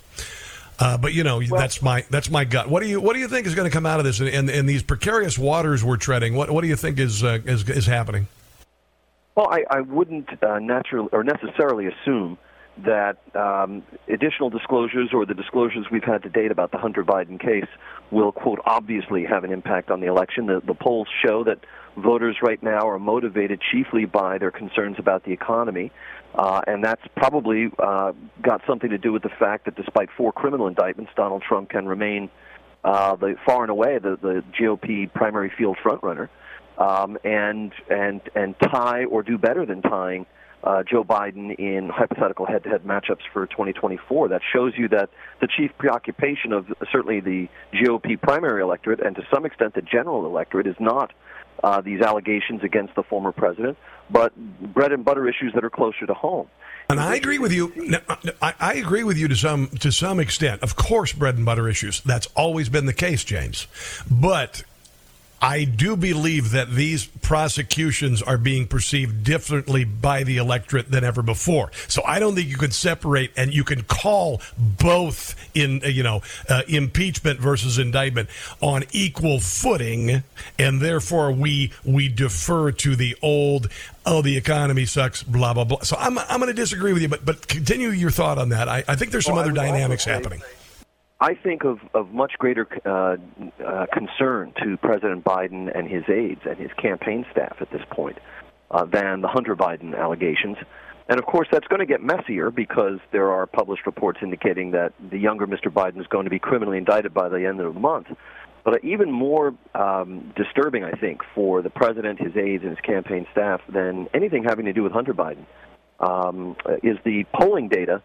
[0.80, 2.67] Uh, but you know well, that's my that's my gut.
[2.69, 4.19] What do you what do you think is going to come out of this?
[4.19, 6.34] And, and, these precarious waters we're treading.
[6.34, 8.27] What what do you think is uh, is, is happening?
[9.36, 12.38] Well, I, I wouldn't uh, naturally or necessarily assume
[12.80, 17.39] that um, additional disclosures or the disclosures we've had to date about the Hunter Biden
[17.39, 17.67] case
[18.12, 20.45] will, quote, obviously have an impact on the election.
[20.45, 21.60] The, the polls show that
[21.97, 25.91] voters right now are motivated chiefly by their concerns about the economy.
[26.36, 30.32] Uh, and that's probably uh, got something to do with the fact that despite four
[30.32, 32.30] criminal indictments, Donald Trump can remain
[32.84, 36.30] uh, the far and away the, the GOP primary field frontrunner,
[36.78, 40.26] um, and and and tie or do better than tying
[40.63, 44.30] uh, Joe Biden in hypothetical head-to-head matchups for 2024.
[44.30, 49.24] That shows you that the chief preoccupation of certainly the GOP primary electorate and to
[49.34, 51.12] some extent the general electorate is not
[51.63, 53.78] uh, these allegations against the former president,
[54.10, 54.36] but
[54.74, 56.47] bread and butter issues that are closer to home.
[56.89, 57.71] And I agree with you.
[58.41, 60.62] I agree with you to some to some extent.
[60.62, 62.02] Of course, bread and butter issues.
[62.02, 63.67] That's always been the case, James.
[64.10, 64.63] But
[65.41, 71.23] I do believe that these prosecutions are being perceived differently by the electorate than ever
[71.23, 71.71] before.
[71.88, 76.04] So I don't think you can separate and you can call both in uh, you
[76.04, 78.30] know uh, impeachment versus indictment
[78.62, 80.23] on equal footing,
[80.60, 83.69] and therefore we we defer to the old
[84.06, 85.82] oh the economy sucks blah blah blah.
[85.82, 88.69] So I'm I'm going to disagree with you, but but continue your thought on that.
[88.69, 90.41] I, I think there's some well, other dynamics happening.
[91.21, 93.17] I think of, of much greater uh,
[93.63, 98.17] uh, concern to President Biden and his aides and his campaign staff at this point
[98.71, 100.57] uh, than the Hunter Biden allegations.
[101.07, 104.93] And of course, that's going to get messier because there are published reports indicating that
[105.12, 105.71] the younger Mr.
[105.71, 108.07] Biden is going to be criminally indicted by the end of the month.
[108.63, 113.27] But even more um, disturbing, I think, for the president, his aides, and his campaign
[113.31, 115.45] staff than anything having to do with Hunter Biden
[115.99, 118.01] um, is the polling data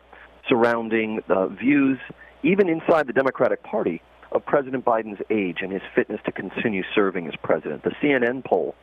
[0.49, 1.99] surrounding uh, views
[2.43, 7.27] even inside the Democratic Party, of President Biden's age and his fitness to continue serving
[7.27, 7.83] as president.
[7.83, 8.75] The CNN poll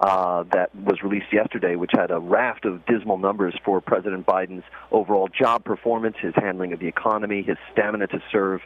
[0.00, 4.64] uh, that was released yesterday, which had a raft of dismal numbers for President Biden's
[4.92, 8.60] overall job performance, his handling of the economy, his stamina to serve,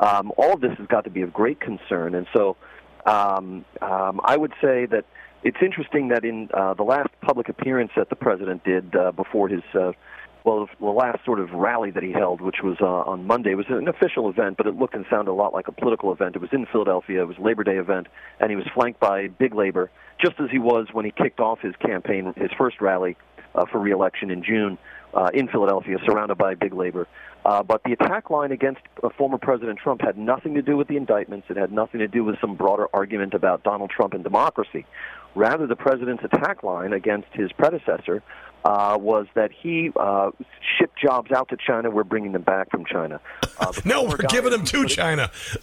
[0.00, 2.14] um, all of this has got to be of great concern.
[2.14, 2.56] And so
[3.06, 5.04] um, um, I would say that
[5.44, 9.48] it's interesting that in uh, the last public appearance that the president did uh, before
[9.48, 9.92] his uh,
[10.44, 13.66] well, the last sort of rally that he held, which was uh, on Monday, was
[13.68, 16.34] an official event, but it looked and sounded a lot like a political event.
[16.34, 17.22] It was in Philadelphia.
[17.22, 18.08] It was a Labor Day event,
[18.40, 21.60] and he was flanked by big labor, just as he was when he kicked off
[21.60, 23.16] his campaign, his first rally
[23.54, 24.78] uh, for reelection in June
[25.14, 27.06] uh, in Philadelphia, surrounded by big labor.
[27.44, 30.88] Uh, but the attack line against uh, former President Trump had nothing to do with
[30.88, 31.46] the indictments.
[31.50, 34.86] It had nothing to do with some broader argument about Donald Trump and democracy.
[35.34, 38.22] Rather, the president's attack line against his predecessor
[38.64, 40.30] uh, was that he uh,
[40.78, 41.90] shipped jobs out to China.
[41.90, 43.20] We're bringing them back from China.
[43.58, 45.30] Uh, no, we're giving them to China.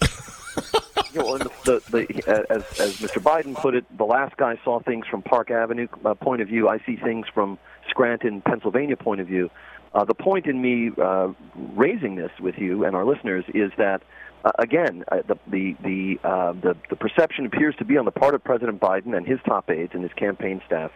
[1.12, 3.22] you know, the, the, the, as, as Mr.
[3.22, 6.68] Biden put it, the last guy saw things from Park Avenue uh, point of view.
[6.68, 7.58] I see things from
[7.88, 9.50] Scranton, Pennsylvania point of view.
[9.92, 11.28] Uh, the point in me uh,
[11.74, 14.02] raising this with you and our listeners is that,
[14.44, 18.12] uh, again, uh, the the the, uh, the the perception appears to be on the
[18.12, 20.92] part of President Biden and his top aides and his campaign staff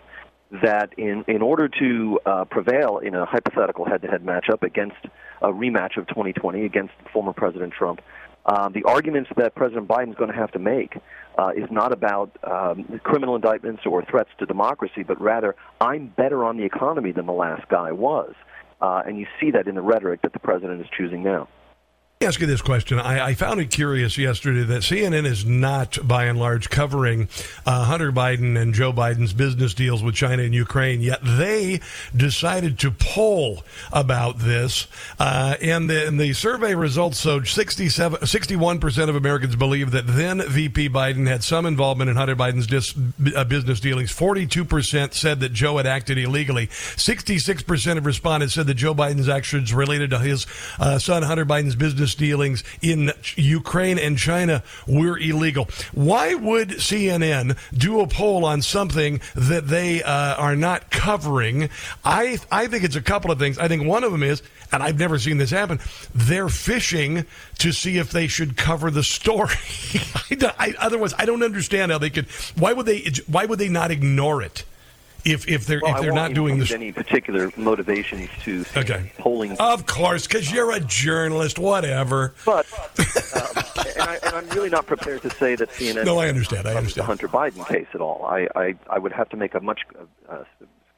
[0.50, 4.96] that in, in order to uh, prevail in a hypothetical head-to-head matchup against
[5.42, 8.00] a rematch of 2020 against former President Trump,
[8.46, 10.96] um, the arguments that President Biden is going to have to make
[11.38, 16.44] uh, is not about um, criminal indictments or threats to democracy, but rather, I'm better
[16.44, 18.34] on the economy than the last guy was.
[18.80, 21.48] Uh, and you see that in the rhetoric that the president is choosing now
[22.20, 22.98] ask you this question.
[22.98, 27.28] I, I, found it curious yesterday that CNN is not, by and large, covering
[27.66, 31.80] uh, Hunter Biden and Joe Biden's business deals with China and Ukraine, yet they
[32.16, 34.86] decided to poll about this.
[35.18, 40.40] Uh, and, the, and, the, survey results showed 67, 61% of Americans believe that then
[40.40, 42.94] VP Biden had some involvement in Hunter Biden's dis,
[43.36, 44.10] uh, business dealings.
[44.12, 46.68] 42% said that Joe had acted illegally.
[46.68, 50.46] 66% of respondents said that Joe Biden's actions related to his
[50.78, 55.68] uh, son Hunter Biden's business dealings in Ukraine and China were illegal.
[55.92, 61.70] Why would CNN do a poll on something that they uh, are not covering?
[62.04, 63.58] I I think it's a couple of things.
[63.58, 65.78] I think one of them is, and I've never seen this happen.
[66.14, 67.26] They're fishing
[67.58, 69.54] to see if they should cover the story.
[70.30, 72.26] I, I, otherwise, I don't understand how they could.
[72.56, 73.06] Why would they?
[73.28, 74.64] Why would they not ignore it?
[75.24, 79.10] If if they're well, if they're not doing this any particular motivations to okay.
[79.18, 82.34] polling of course because you're a journalist whatever.
[82.44, 82.84] But um,
[83.96, 87.04] and, I, am really not prepared to say that CNN no I understand I understand.
[87.04, 88.24] The Hunter Biden case at all.
[88.26, 89.80] I, I I would have to make a much
[90.28, 90.44] uh,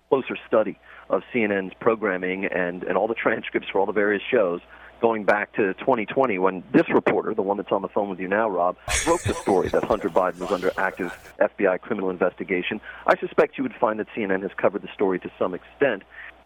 [0.08, 4.60] closer study of CNN's programming and and all the transcripts for all the various shows
[5.00, 8.28] going back to 2020 when this reporter, the one that's on the phone with you
[8.28, 12.80] now, Rob, broke the story that Hunter Biden was under active FBI criminal investigation.
[13.06, 16.02] I suspect you would find that CNN has covered the story to some extent.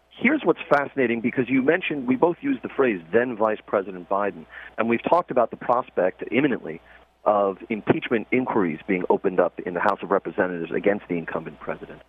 [0.09, 4.45] Here's what's fascinating because you mentioned we both used the phrase then Vice President Biden,
[4.77, 6.81] and we've talked about the prospect imminently
[7.23, 12.01] of impeachment inquiries being opened up in the House of Representatives against the incumbent president.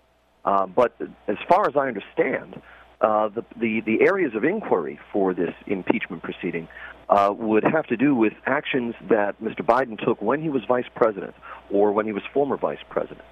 [0.44, 0.96] Uh, but
[1.28, 2.60] as far as I understand,
[3.02, 6.68] uh, the, the, the areas of inquiry for this impeachment proceeding
[7.08, 9.60] uh, would have to do with actions that Mr.
[9.60, 11.34] Biden took when he was vice president
[11.70, 13.24] or when he was former vice president.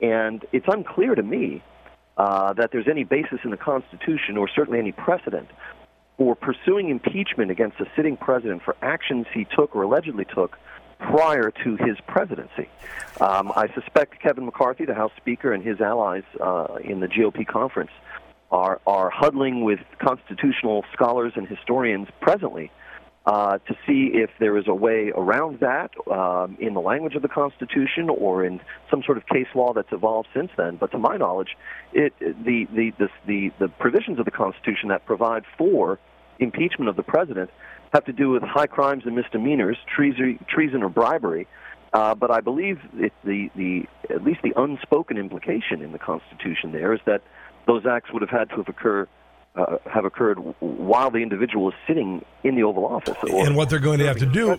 [0.00, 1.62] And it's unclear to me
[2.16, 5.48] uh, that there's any basis in the Constitution or certainly any precedent
[6.16, 10.56] for pursuing impeachment against a sitting president for actions he took or allegedly took
[10.98, 12.68] prior to his presidency.
[13.20, 17.46] Um, I suspect Kevin McCarthy, the House Speaker, and his allies uh, in the GOP
[17.46, 17.90] conference
[18.50, 22.70] are are huddling with constitutional scholars and historians presently
[23.26, 27.22] uh, to see if there is a way around that um, in the language of
[27.22, 30.76] the Constitution or in some sort of case law that's evolved since then.
[30.76, 31.56] But to my knowledge,
[31.92, 35.98] it, the, the, the, the, the provisions of the Constitution that provide for
[36.38, 37.50] impeachment of the president
[37.92, 41.48] have to do with high crimes and misdemeanors, treason, treason or bribery.
[41.92, 46.70] Uh, but I believe it, the, the, at least the unspoken implication in the Constitution
[46.70, 47.22] there is that
[47.66, 49.08] those acts would have had to have occurred
[49.56, 53.16] uh, have occurred while the individual is sitting in the Oval Office.
[53.22, 54.56] and what they're going to have to do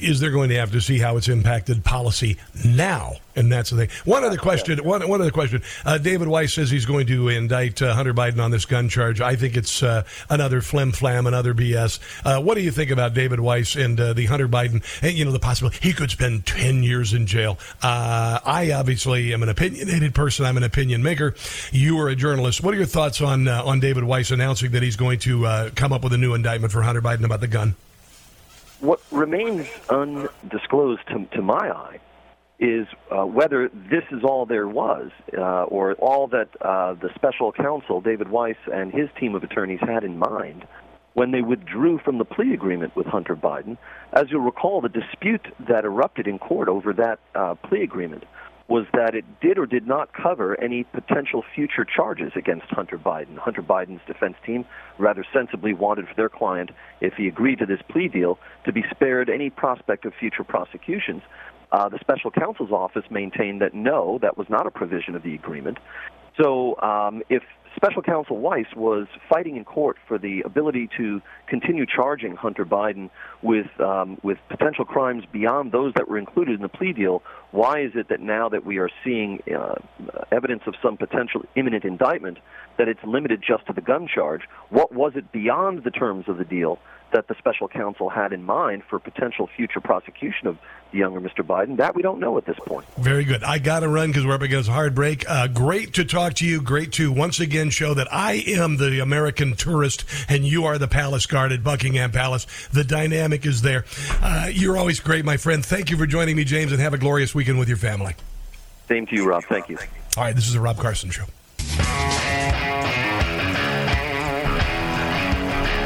[0.00, 3.76] is they're going to have to see how it's impacted policy now and that's the
[3.76, 3.88] thing.
[4.04, 4.84] One other question.
[4.84, 5.62] One, one other question.
[5.84, 9.20] Uh, David Weiss says he's going to indict uh, Hunter Biden on this gun charge.
[9.20, 12.00] I think it's uh, another flim flam, another BS.
[12.24, 14.82] Uh, what do you think about David Weiss and uh, the Hunter Biden?
[15.02, 17.58] And you know the possibility he could spend ten years in jail.
[17.80, 20.44] Uh, I obviously am an opinionated person.
[20.44, 21.34] I'm an opinion maker.
[21.70, 22.62] You are a journalist.
[22.62, 26.04] What are your thoughts on on David Weiss announcing that he's going to come up
[26.04, 27.74] with a new indictment for Hunter Biden about the gun?
[28.80, 31.98] What remains undisclosed to, to my eye
[32.60, 37.52] is uh, whether this is all there was, uh, or all that uh, the special
[37.52, 40.66] counsel, David Weiss, and his team of attorneys had in mind
[41.14, 43.76] when they withdrew from the plea agreement with Hunter Biden.
[44.12, 48.24] As you'll recall, the dispute that erupted in court over that uh, plea agreement
[48.68, 53.38] was that it did or did not cover any potential future charges against Hunter Biden.
[53.38, 54.66] Hunter Biden's defense team
[54.98, 58.84] rather sensibly wanted for their client, if he agreed to this plea deal, to be
[58.90, 61.22] spared any prospect of future prosecutions.
[61.72, 65.34] Uh, the special counsel's office maintained that no, that was not a provision of the
[65.34, 65.78] agreement.
[66.40, 67.42] So um, if
[67.78, 73.08] special counsel Weiss was fighting in court for the ability to continue charging Hunter Biden
[73.40, 77.22] with um, with potential crimes beyond those that were included in the plea deal.
[77.52, 79.76] Why is it that now that we are seeing uh,
[80.32, 82.38] evidence of some potential imminent indictment,
[82.78, 84.42] that it's limited just to the gun charge?
[84.70, 86.80] What was it beyond the terms of the deal
[87.12, 90.58] that the special counsel had in mind for potential future prosecution of
[90.92, 91.44] younger Mr.
[91.44, 91.76] Biden.
[91.76, 92.86] That we don't know at this point.
[92.96, 93.42] Very good.
[93.44, 95.28] I got to run because we're up against a hard break.
[95.28, 96.60] Uh, great to talk to you.
[96.60, 100.88] Great to once again show that I am the American tourist and you are the
[100.88, 102.46] palace guard at Buckingham Palace.
[102.72, 103.84] The dynamic is there.
[104.22, 105.64] Uh, you're always great, my friend.
[105.64, 108.14] Thank you for joining me, James, and have a glorious weekend with your family.
[108.88, 109.44] Same to you, Rob.
[109.44, 109.78] Thank you.
[110.16, 111.24] All right, this is the Rob Carson Show.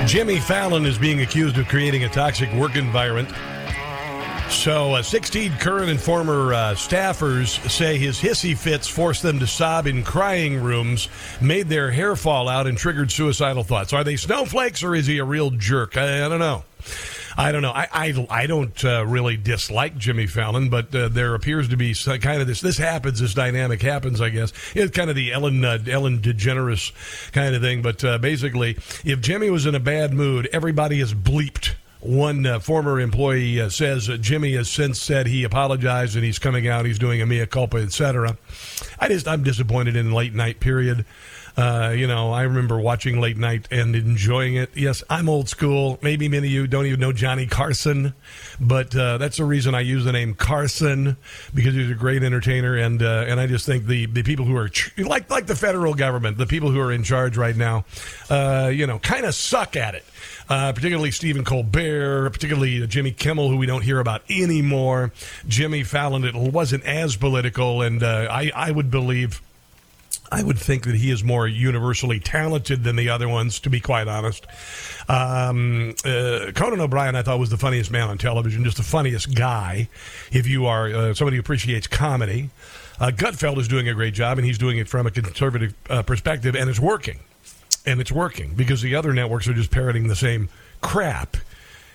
[0.07, 3.29] Jimmy Fallon is being accused of creating a toxic work environment.
[4.53, 9.47] So, uh, 16 current and former uh, staffers say his hissy fits forced them to
[9.47, 11.09] sob in crying rooms,
[11.41, 13.93] made their hair fall out, and triggered suicidal thoughts.
[13.93, 15.97] Are they snowflakes or is he a real jerk?
[15.97, 16.63] I, I don't know.
[17.37, 17.73] I don't know.
[17.73, 21.95] I I, I don't uh, really dislike Jimmy Fallon, but uh, there appears to be
[21.95, 22.61] kind of this.
[22.61, 23.19] This happens.
[23.19, 24.21] This dynamic happens.
[24.21, 26.93] I guess it's kind of the Ellen uh, Ellen DeGeneres
[27.33, 27.83] kind of thing.
[27.83, 31.75] But uh, basically, if Jimmy was in a bad mood, everybody is bleeped.
[32.03, 36.67] One uh, former employee uh, says Jimmy has since said he apologized and he's coming
[36.67, 36.85] out.
[36.85, 38.37] He's doing a mea culpa, etc.
[38.99, 41.05] I just I'm disappointed in late night period.
[41.57, 44.71] Uh, you know, I remember watching late night and enjoying it.
[44.75, 45.99] Yes, I'm old school.
[46.01, 48.15] Maybe many of you don't even know Johnny Carson,
[48.59, 51.17] but uh, that's the reason I use the name Carson
[51.53, 54.57] because he's a great entertainer, and uh, and I just think the, the people who
[54.57, 57.85] are like like the federal government, the people who are in charge right now,
[58.31, 60.05] uh, you know, kind of suck at it.
[60.49, 65.13] Uh, particularly Stephen Colbert, particularly Jimmy Kimmel, who we don't hear about anymore.
[65.47, 69.41] Jimmy Fallon, it wasn't as political, and uh, I I would believe
[70.33, 73.81] I would think that he is more universally talented than the other ones, to be
[73.81, 74.47] quite honest.
[75.07, 79.35] Um, uh, Conan O'Brien, I thought, was the funniest man on television, just the funniest
[79.35, 79.91] guy.
[80.33, 82.49] If you are uh, somebody who appreciates comedy,
[82.99, 86.03] uh, Gutfeld is doing a great job, and he's doing it from a conservative uh,
[86.03, 87.21] perspective, and it's working.
[87.85, 90.49] And it's working because the other networks are just parroting the same
[90.81, 91.37] crap.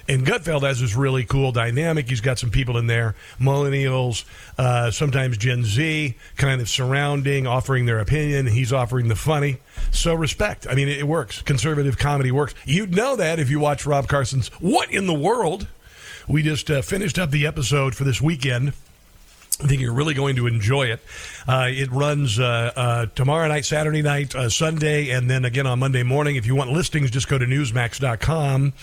[0.10, 2.10] And Gutfeld has this really cool dynamic.
[2.10, 4.24] He's got some people in there, millennials,
[4.58, 8.48] uh, sometimes Gen Z, kind of surrounding, offering their opinion.
[8.48, 9.58] He's offering the funny.
[9.92, 10.66] So respect.
[10.70, 11.42] I mean, it, it works.
[11.42, 12.56] Conservative comedy works.
[12.66, 15.68] You'd know that if you watch Rob Carson's What in the World.
[16.28, 18.74] We just uh, finished up the episode for this weekend.
[19.62, 21.00] I think you're really going to enjoy it.
[21.48, 25.80] Uh, it runs uh, uh, tomorrow night, Saturday night, uh, Sunday, and then again on
[25.80, 26.36] Monday morning.
[26.36, 28.74] If you want listings, just go to newsmax.com.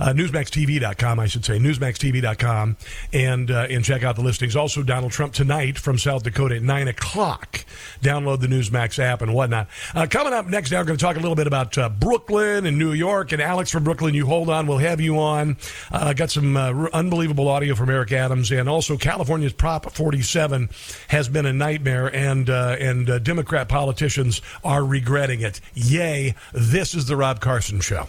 [0.00, 2.76] uh, newsmaxtv.com, I should say, newsmaxtv.com,
[3.12, 4.56] and uh, and check out the listings.
[4.56, 7.64] Also, Donald Trump tonight from South Dakota at nine o'clock.
[8.02, 9.68] Download the Newsmax app and whatnot.
[9.94, 12.66] Uh, coming up next, now we're going to talk a little bit about uh, Brooklyn
[12.66, 13.32] and New York.
[13.32, 15.58] And Alex from Brooklyn, you hold on, we'll have you on.
[15.92, 20.70] Uh, got some uh, unbelievable audio from Eric Adams, and also California's Prop 47
[21.08, 25.60] has been a nightmare, and and Democrat politicians are regretting it.
[25.74, 26.34] Yay!
[26.52, 28.08] This is the Rob Carson Show.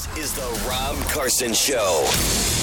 [0.00, 2.08] This is the Rob Carson Show.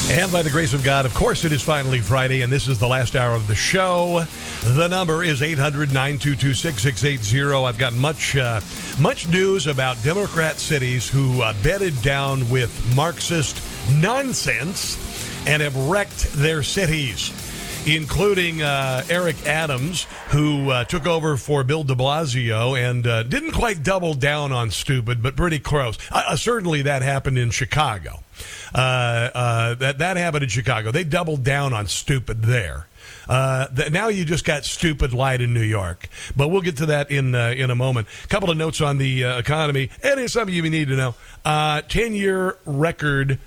[0.10, 2.80] And by the grace of God, of course, it is finally Friday, and this is
[2.80, 4.26] the last hour of the show.
[4.64, 7.64] The number is 800 922 6680.
[7.64, 8.62] I've got much, uh,
[9.00, 13.62] much news about Democrat cities who uh, bedded down with Marxist
[14.02, 14.98] nonsense
[15.46, 17.30] and have wrecked their cities
[17.88, 23.54] including uh, Eric Adams, who uh, took over for Bill de Blasio and uh, didn't
[23.54, 25.98] quite double down on stupid, but pretty close.
[26.12, 28.20] Uh, certainly that happened in Chicago.
[28.76, 28.78] Uh,
[29.34, 30.92] uh, that, that happened in Chicago.
[30.92, 32.88] They doubled down on stupid there.
[33.30, 36.86] Uh, th- now you just got stupid light in New York, but we'll get to
[36.88, 38.08] that in uh, in a moment.
[38.24, 41.16] A couple of notes on the uh, economy, and it's something you need to know.
[41.88, 43.40] Ten year record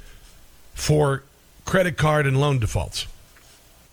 [0.75, 1.25] for
[1.65, 3.07] credit card and loan defaults.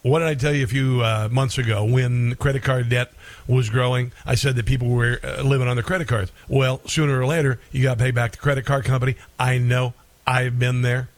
[0.08, 3.12] What did I tell you a few uh, months ago when credit card debt
[3.46, 4.14] was growing?
[4.26, 6.32] I said that people were uh, living on their credit cards.
[6.48, 9.16] Well, sooner or later, you got to pay back the credit card company.
[9.38, 9.94] I know.
[10.26, 11.10] I've been there.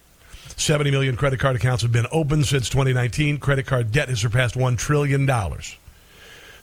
[0.55, 3.37] 70 million credit card accounts have been opened since 2019.
[3.37, 5.29] Credit card debt has surpassed $1 trillion.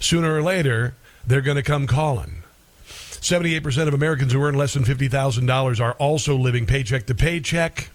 [0.01, 2.43] Sooner or later, they're going to come calling.
[2.89, 7.91] 78% of Americans who earn less than $50,000 are also living paycheck to paycheck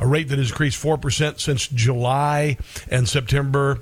[0.00, 2.56] a rate that has increased 4% since July
[2.90, 3.80] and September.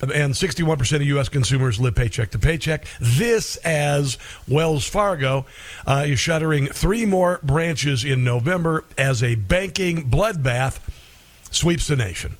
[0.00, 1.28] And 61% of U.S.
[1.28, 2.86] consumers live paycheck to paycheck.
[3.00, 5.44] This as Wells Fargo
[5.86, 10.78] uh, is shuttering three more branches in November as a banking bloodbath
[11.50, 12.36] sweeps the nation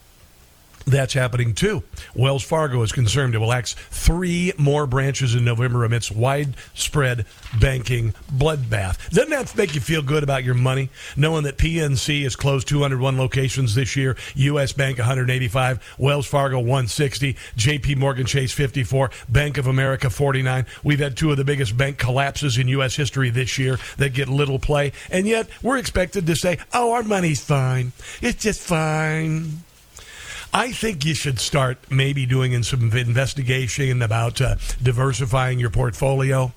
[0.91, 1.83] that's happening too.
[2.15, 7.27] Wells Fargo is concerned it will axe three more branches in November amidst widespread
[7.61, 9.11] banking bloodbath.
[9.11, 13.19] Doesn't that make you feel good about your money, knowing that PNC has closed 201
[13.19, 14.73] locations this year, U.S.
[14.73, 17.95] Bank 185, Wells Fargo 160, J.P.
[17.95, 20.67] Morgan Chase 54, Bank of America 49.
[20.83, 22.97] We've had two of the biggest bank collapses in U.S.
[22.97, 27.03] history this year that get little play, and yet we're expected to say, "Oh, our
[27.03, 27.93] money's fine.
[28.21, 29.65] It's just fine."
[30.53, 36.53] I think you should start maybe doing some investigation about uh, diversifying your portfolio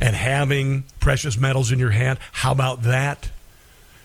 [0.00, 2.18] and having precious metals in your hand.
[2.32, 3.30] How about that?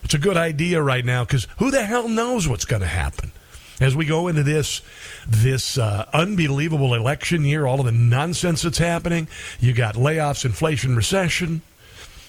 [0.04, 3.32] It's a good idea right now because who the hell knows what's going to happen
[3.80, 4.82] as we go into this
[5.26, 7.66] this uh, unbelievable election year.
[7.66, 9.28] All of the nonsense that's happening.
[9.58, 11.62] You got layoffs, inflation, recession.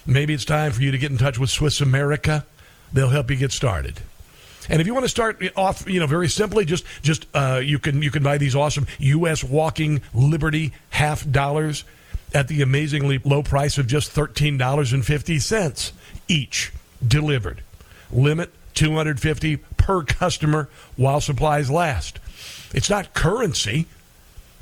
[0.05, 2.45] Maybe it's time for you to get in touch with Swiss America.
[2.93, 4.01] They'll help you get started.
[4.70, 7.80] And if you want to start off, you know, very simply, just just uh, you
[7.80, 9.43] can you can buy these awesome U.S.
[9.43, 11.84] Walking Liberty half dollars
[12.34, 15.93] at the amazingly low price of just thirteen dollars and fifty cents
[16.28, 16.72] each
[17.05, 17.61] delivered.
[18.11, 22.20] Limit two hundred fifty per customer while supplies last.
[22.74, 23.88] It's not currency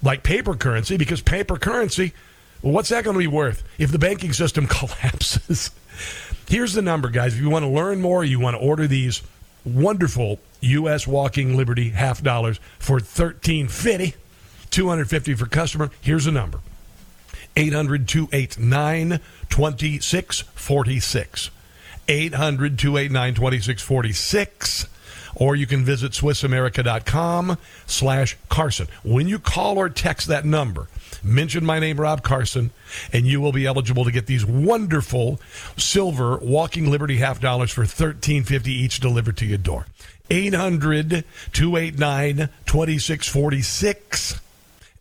[0.04, 2.14] like paper currency because paper currency.
[2.62, 5.72] Well, what's that going to be worth if the banking system collapses?
[6.48, 7.36] Here's the number, guys.
[7.36, 9.22] If you want to learn more, you want to order these
[9.66, 11.08] wonderful U.S.
[11.08, 14.16] Walking Liberty half dollars for thirteen fifty.
[14.74, 15.92] 250 for customer.
[16.02, 16.60] Here's a number
[17.56, 21.52] 800 289 2646.
[22.08, 24.88] 800 289 2646
[25.36, 30.88] or you can visit swissamerica.com slash carson when you call or text that number
[31.24, 32.72] mention my name rob carson
[33.12, 35.40] and you will be eligible to get these wonderful
[35.78, 39.86] silver walking liberty half dollars for 1350 each delivered to your door
[40.30, 44.40] 800 289 2646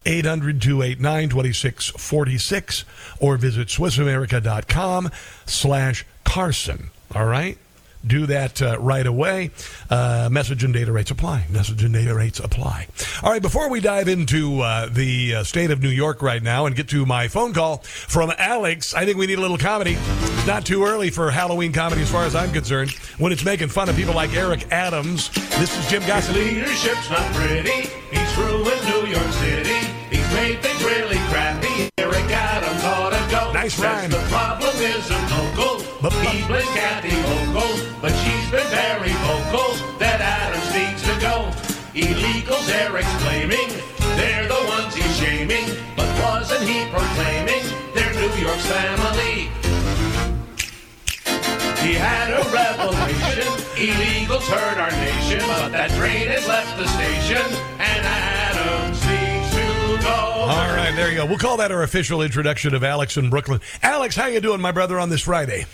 [0.04, 2.84] 800 289 2646
[3.20, 5.10] or visit SwissAmerica.com
[5.46, 6.90] slash Carson.
[7.14, 7.58] All right?
[8.06, 9.50] Do that uh, right away.
[9.88, 11.46] Uh, message and data rates apply.
[11.50, 12.88] Message and data rates apply.
[13.22, 16.66] All right, before we dive into uh, the uh, state of New York right now
[16.66, 19.96] and get to my phone call from Alex, I think we need a little comedy.
[19.98, 22.90] It's not too early for Halloween comedy as far as I'm concerned.
[23.18, 26.34] When it's making fun of people like Eric Adams, this is Jim Gossett.
[26.34, 27.88] Leadership's not pretty.
[28.10, 29.86] He's ruined New York City.
[30.10, 31.88] He's made things really crappy.
[31.98, 33.52] Eric Adams ought to go.
[33.52, 34.10] Nice Says rhyme.
[34.10, 35.21] The problem isn't
[46.62, 49.50] wasn't he proclaiming they're New York's family?
[51.82, 53.48] He had a revelation.
[53.82, 57.42] Illegals hurt our nation, but that train has left the station,
[57.80, 60.14] and Adams needs to go.
[60.14, 61.26] All right, there you go.
[61.26, 63.60] We'll call that our official introduction of Alex in Brooklyn.
[63.82, 65.66] Alex, how you doing, my brother, on this Friday?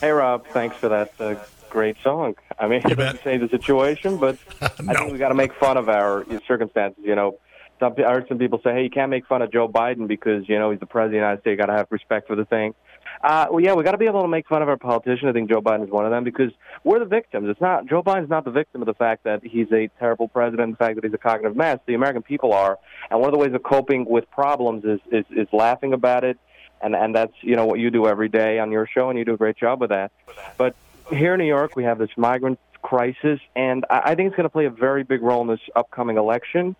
[0.00, 0.46] Hey, Rob.
[0.48, 1.34] Thanks for that uh,
[1.70, 2.36] great song.
[2.60, 5.76] I mean, it doesn't say the situation, but I think we got to make fun
[5.76, 7.02] of our circumstances.
[7.04, 7.38] You know,
[7.78, 10.48] some, I heard some people say, "Hey, you can't make fun of Joe Biden because
[10.48, 11.52] you know he's the president of the United States.
[11.52, 12.74] You got to have respect for the thing."
[13.22, 15.28] Uh, well, yeah, we got to be able to make fun of our politicians.
[15.28, 16.52] I think Joe Biden is one of them because
[16.84, 17.48] we're the victims.
[17.48, 20.72] It's not Joe Biden's not the victim of the fact that he's a terrible president,
[20.72, 21.78] the fact that he's a cognitive mess.
[21.86, 22.78] The American people are,
[23.10, 26.38] and one of the ways of coping with problems is is, is laughing about it,
[26.80, 29.24] and and that's you know what you do every day on your show, and you
[29.24, 30.12] do a great job with that.
[30.58, 30.74] But
[31.10, 34.44] here in New York, we have this migrant crisis, and I I think it's going
[34.44, 36.76] to play a very big role in this upcoming election.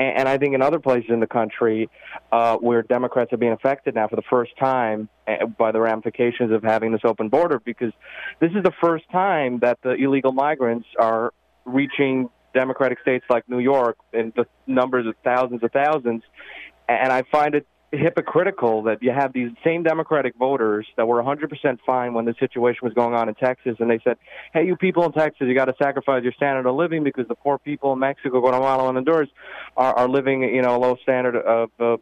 [0.00, 1.90] And, I think in other places in the country
[2.32, 6.52] uh, where Democrats are being affected now for the first time uh, by the ramifications
[6.52, 7.92] of having this open border, because
[8.40, 11.34] this is the first time that the illegal migrants are
[11.66, 16.22] reaching Democratic states like New York in the numbers of thousands of thousands.
[16.88, 21.78] And I find it hypocritical that you have these same Democratic voters that were 100%
[21.84, 24.16] fine when the situation was going on in Texas, and they said,
[24.52, 27.34] "Hey, you people in Texas, you got to sacrifice your standard of living because the
[27.34, 29.28] poor people in Mexico, Guatemala, and Honduras
[29.76, 31.96] are, are living, you know, a low standard of uh,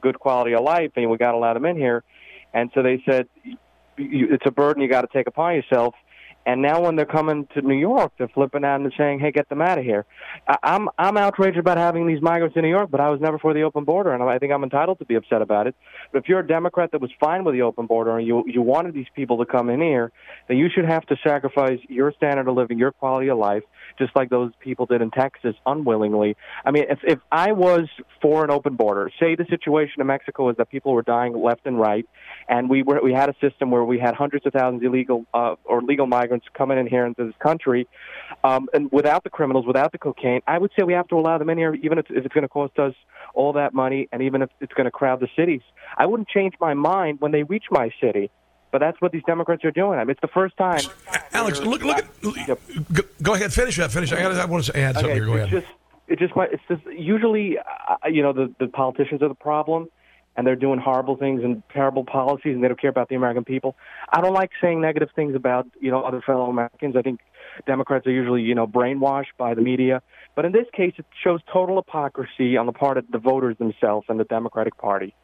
[0.00, 2.02] good quality of life, and we got to let them in here."
[2.52, 3.28] And so they said,
[3.96, 5.94] "It's a burden you got to take upon yourself."
[6.48, 9.50] And now when they're coming to New York, they're flipping out and saying, "Hey, get
[9.50, 10.06] them out of here."
[10.48, 13.38] I, I'm I'm outraged about having these migrants in New York, but I was never
[13.38, 15.74] for the open border, and I think I'm entitled to be upset about it.
[16.10, 18.62] But if you're a Democrat that was fine with the open border and you you
[18.62, 20.10] wanted these people to come in here,
[20.48, 23.64] then you should have to sacrifice your standard of living, your quality of life,
[23.98, 26.36] just like those people did in Texas unwillingly.
[26.64, 27.88] I mean, if if I was
[28.20, 31.62] for an open border, say the situation in Mexico is that people were dying left
[31.66, 32.06] and right,
[32.48, 35.54] and we were we had a system where we had hundreds of thousands illegal uh,
[35.64, 37.86] or legal migrants coming in here into this country,
[38.44, 41.38] um, and without the criminals, without the cocaine, I would say we have to allow
[41.38, 42.94] them in here, even if, if it's going to cost us
[43.34, 45.62] all that money, and even if it's going to crowd the cities.
[45.96, 48.30] I wouldn't change my mind when they reach my city.
[48.70, 49.98] But that's what these Democrats are doing.
[49.98, 50.80] I mean, it's the first time.
[51.32, 52.22] Alex, look, look at.
[52.92, 53.90] Go, go ahead, finish that.
[53.90, 54.12] Finish.
[54.12, 55.26] I, gotta, I want to add something Okay, here.
[55.26, 55.62] Go it's ahead.
[55.62, 55.72] just
[56.08, 59.88] it just, it's just usually uh, you know the the politicians are the problem
[60.36, 63.44] and they're doing horrible things and terrible policies and they don't care about the American
[63.44, 63.74] people.
[64.12, 66.94] I don't like saying negative things about you know other fellow Americans.
[66.96, 67.20] I think
[67.66, 70.00] Democrats are usually you know brainwashed by the media,
[70.36, 74.06] but in this case it shows total hypocrisy on the part of the voters themselves
[74.08, 75.14] and the Democratic Party.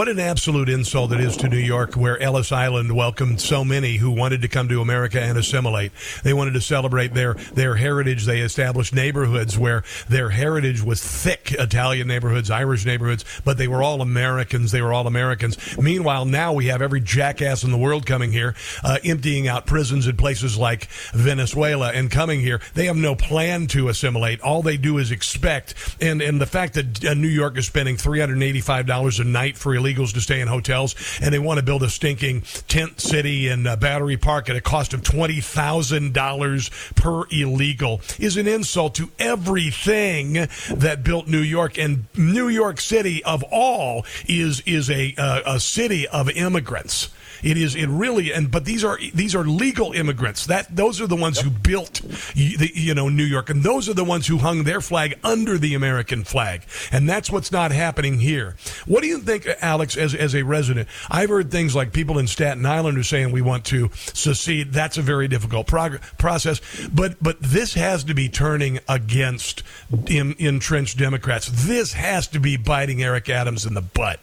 [0.00, 3.98] What an absolute insult it is to New York, where Ellis Island welcomed so many
[3.98, 5.92] who wanted to come to America and assimilate.
[6.24, 8.24] They wanted to celebrate their, their heritage.
[8.24, 13.82] They established neighborhoods where their heritage was thick Italian neighborhoods, Irish neighborhoods, but they were
[13.82, 14.72] all Americans.
[14.72, 15.58] They were all Americans.
[15.76, 20.06] Meanwhile, now we have every jackass in the world coming here, uh, emptying out prisons
[20.06, 22.62] in places like Venezuela and coming here.
[22.72, 24.40] They have no plan to assimilate.
[24.40, 25.74] All they do is expect.
[26.00, 29.89] And, and the fact that uh, New York is spending $385 a night for illegal
[29.90, 33.66] illegals to stay in hotels, and they want to build a stinking tent city in
[33.66, 38.94] uh, Battery Park at a cost of twenty thousand dollars per illegal is an insult
[38.96, 41.78] to everything that built New York.
[41.78, 47.08] And New York City, of all, is is a uh, a city of immigrants.
[47.42, 50.46] It is it really and but these are these are legal immigrants.
[50.46, 52.00] That those are the ones who built
[52.34, 55.58] the, you know New York and those are the ones who hung their flag under
[55.58, 56.62] the American flag.
[56.92, 58.56] And that's what's not happening here.
[58.86, 60.88] What do you think Alex as as a resident?
[61.10, 64.72] I've heard things like people in Staten Island are saying we want to secede.
[64.72, 69.62] That's a very difficult prog- process, but but this has to be turning against
[70.06, 71.50] in, entrenched Democrats.
[71.52, 74.20] This has to be biting Eric Adams in the butt.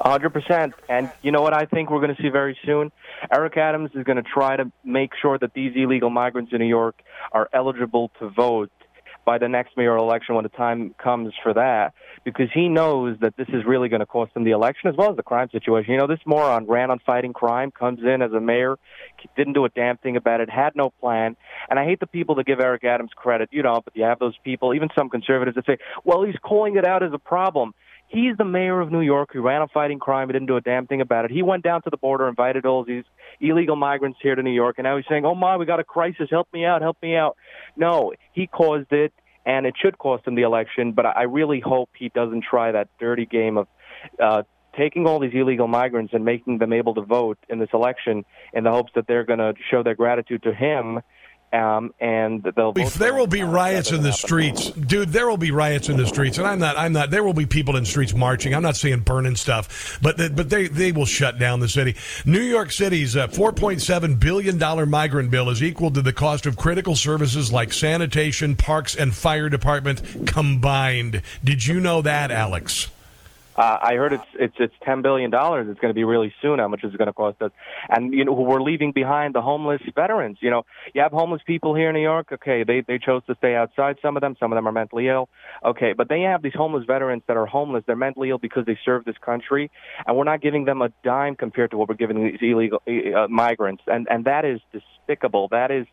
[0.00, 0.72] 100%.
[0.88, 2.92] And you know what I think we're going to see very soon?
[3.32, 6.66] Eric Adams is going to try to make sure that these illegal migrants in New
[6.66, 7.00] York
[7.32, 8.70] are eligible to vote
[9.26, 11.92] by the next mayoral election when the time comes for that
[12.24, 15.10] because he knows that this is really going to cost him the election as well
[15.10, 15.92] as the crime situation.
[15.92, 18.78] You know, this moron ran on fighting crime, comes in as a mayor,
[19.36, 21.36] didn't do a damn thing about it, had no plan.
[21.68, 23.48] And I hate the people that give Eric Adams credit.
[23.50, 26.76] You know, but you have those people, even some conservatives that say, well, he's calling
[26.76, 27.74] it out as a problem.
[28.08, 30.60] He's the mayor of New York who ran a fighting crime He didn't do a
[30.60, 31.30] damn thing about it.
[31.30, 33.04] He went down to the border, invited all these
[33.40, 35.84] illegal migrants here to New York, and now he's saying, "Oh my, we got a
[35.84, 36.28] crisis.
[36.30, 37.36] Help me out, help me out."
[37.76, 39.12] No, he caused it,
[39.44, 40.92] and it should cost him the election.
[40.92, 43.66] But I really hope he doesn't try that dirty game of
[44.22, 44.42] uh,
[44.76, 48.64] taking all these illegal migrants and making them able to vote in this election in
[48.64, 51.00] the hopes that they're going to show their gratitude to him
[51.52, 52.72] um, and they'll.
[52.72, 55.10] there will be riots in the streets, dude.
[55.10, 56.76] There will be riots in the streets, and I'm not.
[56.76, 57.10] I'm not.
[57.10, 58.54] There will be people in the streets marching.
[58.54, 61.96] I'm not saying burning stuff, but the, but they they will shut down the city.
[62.24, 66.56] New York City's uh, 4.7 billion dollar migrant bill is equal to the cost of
[66.56, 71.22] critical services like sanitation, parks, and fire department combined.
[71.44, 72.88] Did you know that, Alex?
[73.56, 75.68] Uh, I heard it's it's it's ten billion dollars.
[75.70, 76.58] It's going to be really soon.
[76.58, 77.52] How much is it going to cost us?
[77.88, 80.38] And you know, we're leaving behind the homeless veterans.
[80.40, 82.28] You know, you have homeless people here in New York.
[82.32, 83.96] Okay, they they chose to stay outside.
[84.02, 85.28] Some of them, some of them are mentally ill.
[85.64, 87.82] Okay, but they have these homeless veterans that are homeless.
[87.86, 89.70] They're mentally ill because they serve this country,
[90.06, 93.26] and we're not giving them a dime compared to what we're giving these illegal uh,
[93.28, 93.82] migrants.
[93.86, 95.48] And and that is despicable.
[95.50, 95.86] That is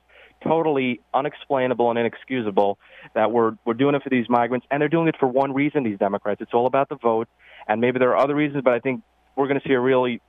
[0.43, 2.77] totally unexplainable and inexcusable
[3.15, 5.83] that we're we're doing it for these migrants and they're doing it for one reason
[5.83, 7.27] these democrats it's all about the vote
[7.67, 9.01] and maybe there are other reasons, but I think
[9.35, 10.21] we're going to see a really,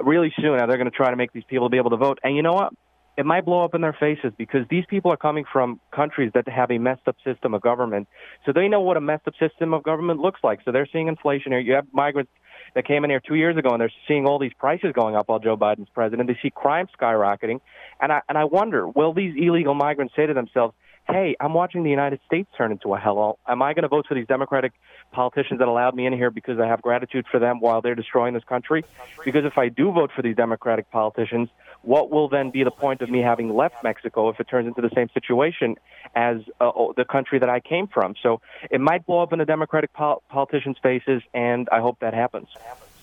[0.00, 0.56] really soon.
[0.56, 2.18] Now they're going to try to make these people be able to vote.
[2.22, 2.72] And you know what?
[3.16, 6.46] It might blow up in their faces because these people are coming from countries that
[6.48, 8.06] have a messed up system of government.
[8.46, 10.60] So they know what a messed up system of government looks like.
[10.64, 11.60] So they're seeing inflation here.
[11.60, 12.30] You have migrants
[12.76, 15.28] that came in here two years ago and they're seeing all these prices going up
[15.28, 16.28] while Joe Biden's president.
[16.28, 17.60] They see crime skyrocketing.
[18.00, 20.74] And I, and I wonder, will these illegal migrants say to themselves,
[21.08, 23.36] hey, I'm watching the United States turn into a hellhole.
[23.48, 24.72] Am I going to vote for these Democratic
[25.12, 28.34] politicians that allowed me in here because I have gratitude for them while they're destroying
[28.34, 28.84] this country?
[29.24, 31.48] Because if I do vote for these Democratic politicians,
[31.82, 34.80] what will then be the point of me having left Mexico if it turns into
[34.80, 35.76] the same situation
[36.14, 38.14] as uh, the country that I came from?
[38.22, 38.40] So
[38.70, 42.48] it might blow up in the Democratic pol- politicians' faces, and I hope that happens.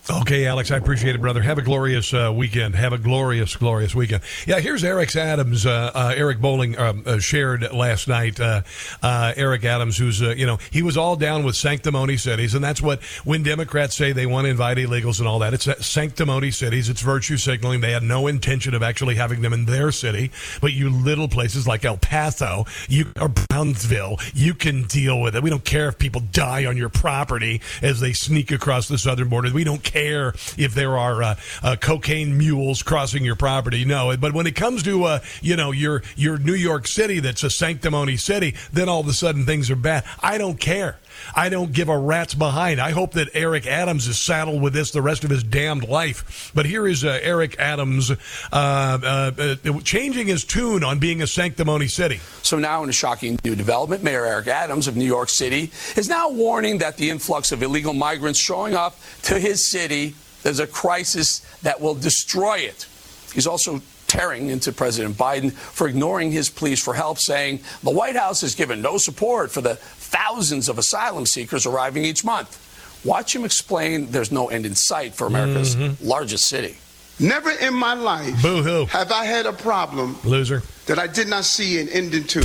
[0.08, 1.42] Okay, Alex, I appreciate it, brother.
[1.42, 2.76] Have a glorious uh, weekend.
[2.76, 4.22] Have a glorious, glorious weekend.
[4.46, 5.66] Yeah, here's Eric Adams.
[5.66, 8.38] Uh, uh, Eric Bolling um, uh, shared last night.
[8.38, 8.62] Uh,
[9.02, 12.80] uh, Eric Adams, who's you know he was all down with sanctimony cities, and that's
[12.80, 16.88] what when Democrats say they want to invite illegals and all that, it's sanctimony cities.
[16.88, 17.80] It's virtue signaling.
[17.80, 20.30] They had no intention of actually having them in their city,
[20.60, 25.42] but you little places like El Paso, you or Brownsville, you can deal with it.
[25.42, 29.28] We don't care if people die on your property as they sneak across the southern
[29.28, 29.52] border.
[29.52, 33.84] We don't care care if there are uh, uh, cocaine mules crossing your property.
[33.84, 37.42] No, but when it comes to uh, you know your your New York City, that's
[37.42, 40.04] a sanctimony city, then all of a sudden things are bad.
[40.20, 40.98] I don't care.
[41.34, 42.80] I don't give a rat's behind.
[42.80, 46.52] I hope that Eric Adams is saddled with this the rest of his damned life.
[46.54, 48.16] But here is uh, Eric Adams uh,
[48.52, 52.20] uh, uh, changing his tune on being a sanctimony city.
[52.42, 56.08] So now, in a shocking new development, Mayor Eric Adams of New York City is
[56.08, 60.14] now warning that the influx of illegal migrants showing up to his city
[60.46, 62.86] there's a crisis that will destroy it.
[63.34, 68.14] He's also tearing into President Biden for ignoring his pleas for help, saying the White
[68.14, 69.74] House has given no support for the
[70.16, 72.62] thousands of asylum seekers arriving each month.
[73.04, 76.06] Watch him explain there's no end in sight for America's mm-hmm.
[76.06, 76.78] largest city.
[77.18, 78.86] Never in my life Boo-hoo.
[78.86, 82.40] have I had a problem loser that I did not see an ending to.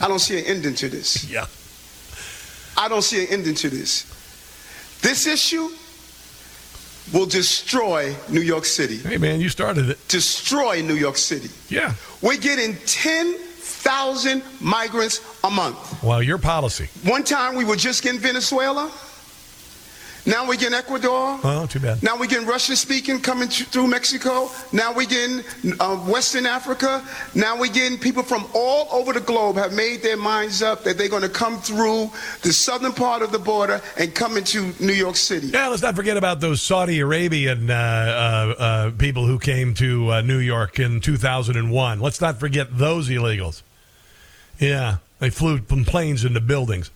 [0.00, 1.24] I don't see an ending to this.
[1.30, 1.46] Yeah.
[2.76, 4.06] I don't see an ending to this.
[5.02, 5.68] This issue
[7.12, 8.98] will destroy New York City.
[8.98, 10.08] Hey man, you started it.
[10.08, 11.50] Destroy New York City.
[11.68, 11.94] Yeah.
[12.22, 13.36] We're getting 10
[13.82, 16.02] thousand migrants a month.
[16.02, 16.88] Well, your policy.
[17.04, 18.92] One time we were just in Venezuela.
[20.24, 21.40] Now we're getting Ecuador.
[21.42, 22.00] Oh, too bad.
[22.00, 24.50] Now we're getting Russian speaking coming through Mexico.
[24.72, 25.42] Now we're getting
[25.80, 27.04] uh, Western Africa.
[27.34, 30.96] Now we're getting people from all over the globe have made their minds up that
[30.96, 32.08] they're going to come through
[32.42, 35.48] the southern part of the border and come into New York City.
[35.48, 40.12] Yeah, let's not forget about those Saudi Arabian uh, uh, uh people who came to
[40.12, 41.98] uh, New York in 2001.
[41.98, 43.62] Let's not forget those illegals.
[44.62, 46.92] Yeah, they flew from planes into buildings.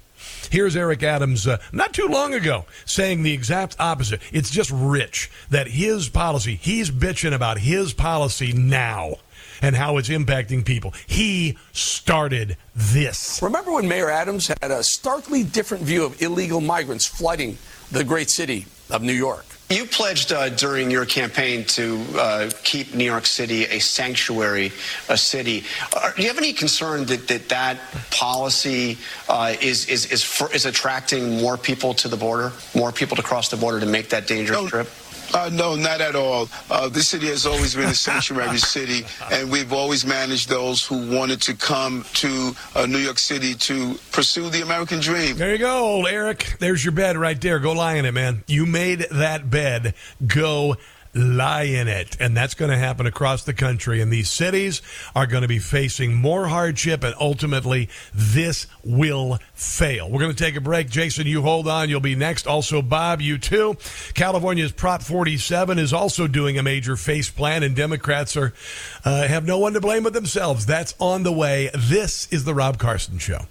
[0.53, 4.21] Here's Eric Adams uh, not too long ago saying the exact opposite.
[4.33, 9.17] It's just rich that his policy, he's bitching about his policy now
[9.61, 10.95] and how it's impacting people.
[11.09, 13.41] He started this.
[13.43, 17.59] Remember when Mayor Adams had a starkly different view of illegal migrants flooding
[17.91, 19.46] the great city of New York?
[19.69, 24.71] You pledged uh, during your campaign to uh, keep New York City a sanctuary,
[25.09, 25.65] a city.
[25.93, 27.79] Uh, do you have any concern that that, that
[28.13, 28.97] policy
[29.29, 33.25] uh, is is is, for, is attracting more people to the border, more people to
[33.25, 34.69] cross the border to make that dangerous no.
[34.69, 34.89] trip?
[35.35, 36.49] Uh, no, not at all.
[36.71, 41.15] Uh, this city has always been a sanctuary city, and we've always managed those who
[41.15, 45.37] wanted to come to uh, New York City to pursue the American dream.
[45.37, 46.57] There you go, old Eric.
[46.59, 47.59] There's your bed right there.
[47.59, 48.45] Go lie in it, man.
[48.47, 49.95] You made that bed.
[50.27, 50.77] Go
[51.17, 52.17] lie in it.
[52.21, 54.01] And that's going to happen across the country.
[54.01, 54.83] And these cities
[55.15, 60.11] are going to be facing more hardship, and ultimately, this will fail.
[60.11, 60.89] We're going to take a break.
[60.89, 61.89] Jason, you hold on.
[61.89, 62.47] You'll be next.
[62.47, 63.77] Also, Bob, you too.
[64.15, 68.53] California's Prop 47 is also doing a major face plan, and Democrats are
[69.05, 70.67] uh, have no one to blame but themselves.
[70.67, 71.71] That's on the way.
[71.75, 73.47] This is the Rob Carson Show.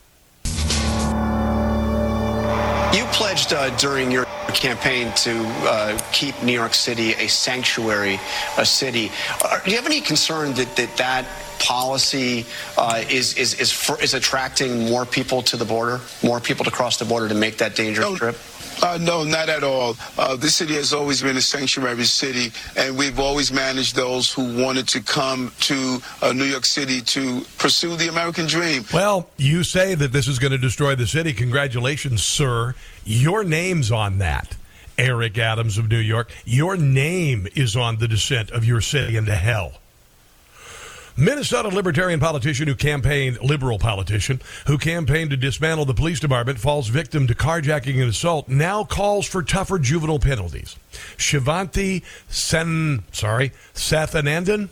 [2.93, 8.19] You pledged uh, during your campaign to uh, keep New York City a sanctuary,
[8.57, 9.11] a city.
[9.43, 11.25] Uh, do you have any concern that that, that
[11.59, 12.45] policy
[12.77, 16.71] uh, is is is, for, is attracting more people to the border, more people to
[16.71, 18.37] cross the border to make that dangerous no, trip?
[18.81, 19.95] Uh, no, not at all.
[20.17, 24.61] Uh, this city has always been a sanctuary city, and we've always managed those who
[24.61, 28.83] wanted to come to uh, New York City to pursue the American dream.
[28.93, 31.33] Well, you say that this is going to destroy the city.
[31.33, 32.75] Congratulations, sir.
[33.05, 34.57] Your name's on that.
[34.97, 36.31] Eric Adams of New York.
[36.43, 39.73] Your name is on the descent of your city into hell.
[41.17, 46.89] Minnesota libertarian politician who campaigned, liberal politician, who campaigned to dismantle the police department, falls
[46.89, 50.75] victim to carjacking and assault, now calls for tougher juvenile penalties.
[51.15, 54.67] Shivanthi Sen, sorry, Sathanandan,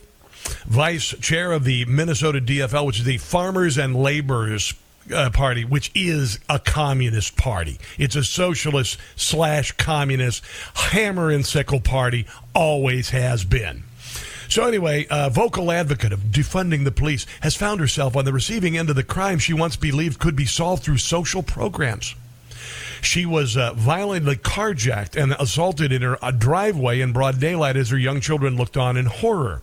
[0.66, 4.74] vice chair of the Minnesota DFL, which is the Farmers and Laborers
[5.12, 7.80] uh, party, which is a communist party.
[7.98, 10.44] It's a socialist slash communist
[10.76, 13.84] hammer and sickle party, always has been.
[14.50, 18.78] So, anyway, a vocal advocate of defunding the police has found herself on the receiving
[18.78, 22.16] end of the crime she once believed could be solved through social programs.
[23.04, 27.90] She was uh, violently carjacked and assaulted in her uh, driveway in broad daylight as
[27.90, 29.62] her young children looked on in horror.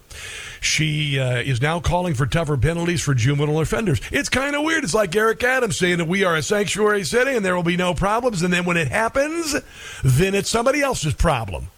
[0.60, 4.00] She uh, is now calling for tougher penalties for juvenile offenders.
[4.12, 4.84] It's kind of weird.
[4.84, 7.78] It's like Eric Adams saying that we are a sanctuary city and there will be
[7.78, 8.42] no problems.
[8.42, 9.56] And then when it happens,
[10.04, 11.68] then it's somebody else's problem.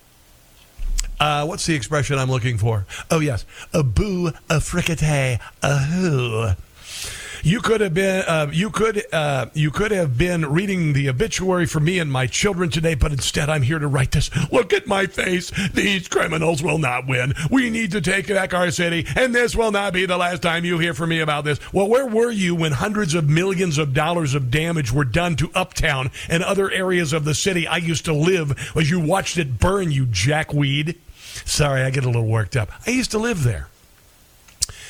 [1.21, 2.85] Uh, what's the expression I'm looking for?
[3.09, 3.47] Oh, yes.
[3.73, 6.49] A boo, a fricate, a who.
[7.45, 11.66] You could have been, uh, you could, uh, you could have been reading the obituary
[11.66, 14.30] for me and my children today, but instead I'm here to write this.
[14.53, 15.51] Look at my face.
[15.72, 17.34] These criminals will not win.
[17.51, 20.64] We need to take back our city, and this will not be the last time
[20.64, 21.59] you hear from me about this.
[21.72, 25.51] Well, where were you when hundreds of millions of dollars of damage were done to
[25.53, 29.59] Uptown and other areas of the city I used to live as you watched it
[29.59, 30.97] burn, you jackweed?
[31.45, 32.70] Sorry, I get a little worked up.
[32.86, 33.68] I used to live there.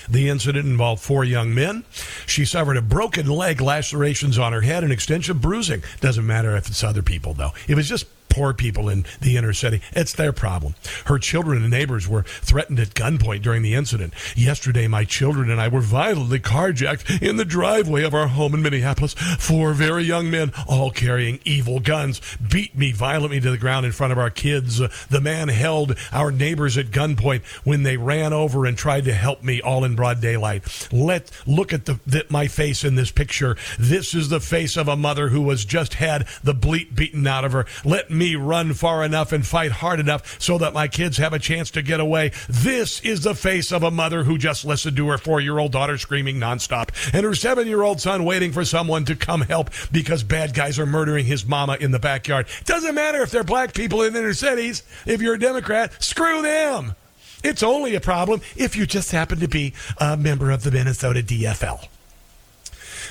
[0.08, 1.84] The incident involved four young men.
[2.26, 5.82] She suffered a broken leg, lacerations on her head, and extensive bruising.
[6.00, 7.52] Doesn't matter if it's other people, though.
[7.68, 9.82] It was just poor people in the inner city.
[9.92, 10.74] It's their problem.
[11.04, 14.14] Her children and neighbors were threatened at gunpoint during the incident.
[14.34, 18.62] Yesterday, my children and I were violently carjacked in the driveway of our home in
[18.62, 19.12] Minneapolis.
[19.12, 23.92] Four very young men, all carrying evil guns, beat me violently to the ground in
[23.92, 24.78] front of our kids.
[24.78, 29.42] The man held our neighbors at gunpoint when they ran over and tried to help
[29.42, 30.88] me all in broad daylight.
[30.90, 33.58] Let look at the, the, my face in this picture.
[33.78, 37.44] This is the face of a mother who has just had the bleep beaten out
[37.44, 37.66] of her.
[37.84, 41.32] Let me me run far enough and fight hard enough so that my kids have
[41.32, 42.30] a chance to get away.
[42.48, 45.72] This is the face of a mother who just listened to her four year old
[45.72, 49.70] daughter screaming nonstop and her seven year old son waiting for someone to come help
[49.90, 52.46] because bad guys are murdering his mama in the backyard.
[52.64, 54.84] Doesn't matter if they're black people in inner cities.
[55.04, 56.94] If you're a Democrat, screw them.
[57.42, 61.22] It's only a problem if you just happen to be a member of the Minnesota
[61.22, 61.88] DFL.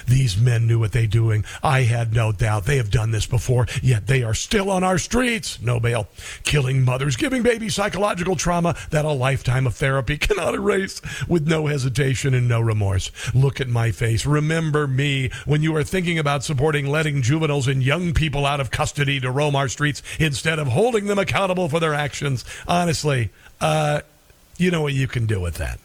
[0.07, 1.45] These men knew what they doing.
[1.63, 2.65] I had no doubt.
[2.65, 5.61] They have done this before, yet they are still on our streets.
[5.61, 6.07] No bail.
[6.43, 11.67] Killing mothers, giving babies psychological trauma that a lifetime of therapy cannot erase with no
[11.67, 13.11] hesitation and no remorse.
[13.33, 14.25] Look at my face.
[14.25, 18.71] Remember me when you are thinking about supporting letting juveniles and young people out of
[18.71, 22.45] custody to roam our streets instead of holding them accountable for their actions.
[22.67, 23.29] Honestly,
[23.59, 24.01] uh,
[24.57, 25.79] you know what you can do with that.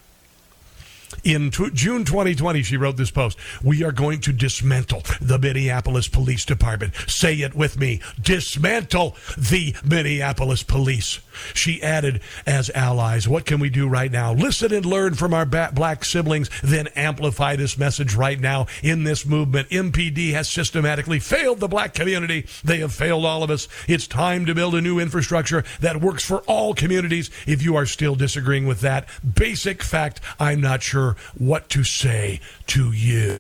[1.25, 3.39] In t- June 2020, she wrote this post.
[3.63, 6.95] We are going to dismantle the Minneapolis Police Department.
[7.07, 8.01] Say it with me.
[8.21, 11.21] Dismantle the Minneapolis Police.
[11.55, 14.33] She added, as allies, what can we do right now?
[14.33, 19.27] Listen and learn from our black siblings, then amplify this message right now in this
[19.27, 19.69] movement.
[19.71, 22.47] MPD has systematically failed the black community.
[22.65, 23.69] They have failed all of us.
[23.87, 27.31] It's time to build a new infrastructure that works for all communities.
[27.47, 32.41] If you are still disagreeing with that basic fact, I'm not sure what to say
[32.69, 33.39] to you.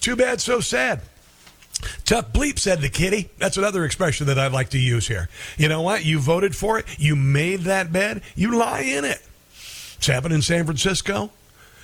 [0.00, 1.02] Too bad, so sad.
[2.04, 3.30] Tough bleep, said the kitty.
[3.38, 5.28] That's another expression that I'd like to use here.
[5.56, 6.04] You know what?
[6.04, 6.86] You voted for it.
[6.98, 8.22] You made that bed.
[8.34, 9.20] You lie in it.
[9.96, 11.30] It's happened in San Francisco.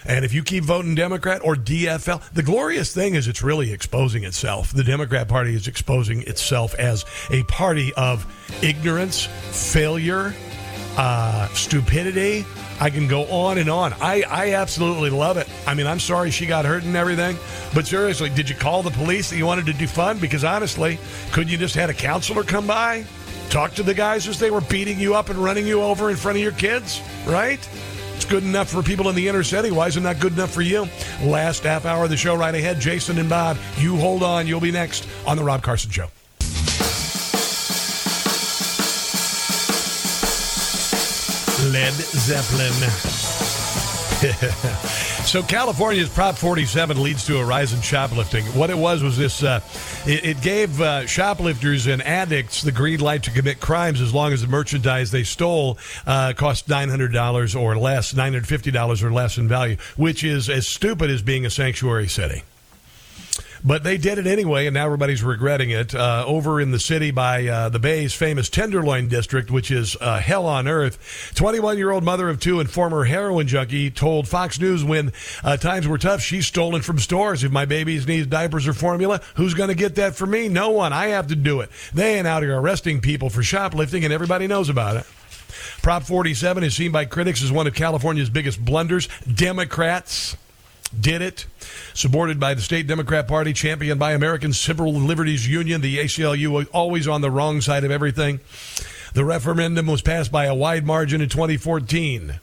[0.08, 4.24] And if you keep voting Democrat or DFL, the glorious thing is it's really exposing
[4.24, 4.72] itself.
[4.72, 8.24] The Democrat Party is exposing itself as a party of
[8.62, 10.34] ignorance, failure,
[10.96, 12.44] uh, stupidity.
[12.80, 13.94] I can go on and on.
[13.94, 15.48] I, I absolutely love it.
[15.66, 17.36] I mean, I'm sorry she got hurt and everything,
[17.74, 20.20] but seriously, did you call the police that you wanted to defund?
[20.20, 20.98] Because honestly,
[21.32, 23.04] couldn't you just had a counselor come by,
[23.48, 26.16] talk to the guys as they were beating you up and running you over in
[26.16, 27.66] front of your kids, right?
[28.14, 29.70] It's good enough for people in the inner city.
[29.70, 30.88] Why isn't that good enough for you?
[31.22, 32.80] Last half hour of the show right ahead.
[32.80, 34.46] Jason and Bob, you hold on.
[34.46, 36.08] You'll be next on The Rob Carson Show.
[41.76, 42.72] Led Zeppelin.
[45.26, 48.46] so California's Prop 47 leads to a rise in shoplifting.
[48.58, 49.60] What it was was this: uh,
[50.06, 54.32] it, it, gave uh, shoplifters and addicts the green light to commit crimes as long
[54.32, 58.70] as the merchandise they stole uh, cost nine hundred dollars or less, nine hundred fifty
[58.70, 62.42] dollars or less in value, which is as stupid as being a sanctuary city.
[63.64, 65.94] But they did it anyway, and now everybody's regretting it.
[65.94, 70.18] Uh, over in the city by uh, the Bay's famous Tenderloin District, which is uh,
[70.18, 74.60] hell on earth, 21 year old mother of two and former heroin junkie told Fox
[74.60, 77.44] News when uh, times were tough, she's stolen from stores.
[77.44, 80.48] If my babies needs diapers or formula, who's going to get that for me?
[80.48, 80.92] No one.
[80.92, 81.70] I have to do it.
[81.94, 85.06] They ain't out here arresting people for shoplifting, and everybody knows about it.
[85.82, 89.08] Prop 47 is seen by critics as one of California's biggest blunders.
[89.32, 90.36] Democrats
[90.88, 91.46] did it.
[91.94, 97.08] Supported by the state Democrat Party, championed by American Civil Liberties Union, the ACLU, always
[97.08, 98.40] on the wrong side of everything.
[99.14, 102.40] The referendum was passed by a wide margin in 2014.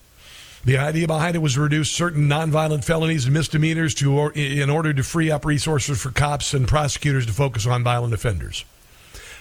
[0.65, 4.69] The idea behind it was to reduce certain nonviolent felonies and misdemeanors to, or, in
[4.69, 8.63] order to free up resources for cops and prosecutors to focus on violent offenders.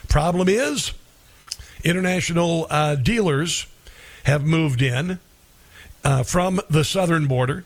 [0.08, 0.92] Problem is,
[1.84, 3.66] international uh, dealers
[4.24, 5.20] have moved in
[6.04, 7.64] uh, from the southern border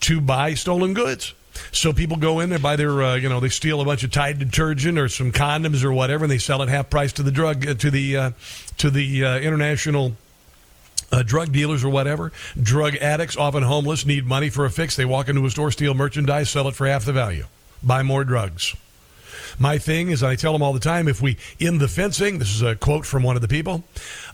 [0.00, 1.34] to buy stolen goods.
[1.72, 4.10] So people go in, they buy their, uh, you know, they steal a bunch of
[4.10, 7.30] Tide detergent or some condoms or whatever, and they sell it half price to the
[7.30, 8.30] drug uh, to the uh,
[8.78, 10.12] to the uh, international
[11.12, 12.32] uh, drug dealers or whatever.
[12.60, 14.96] Drug addicts, often homeless, need money for a fix.
[14.96, 17.46] They walk into a store, steal merchandise, sell it for half the value,
[17.82, 18.74] buy more drugs.
[19.58, 22.54] My thing is, I tell them all the time if we end the fencing, this
[22.54, 23.84] is a quote from one of the people,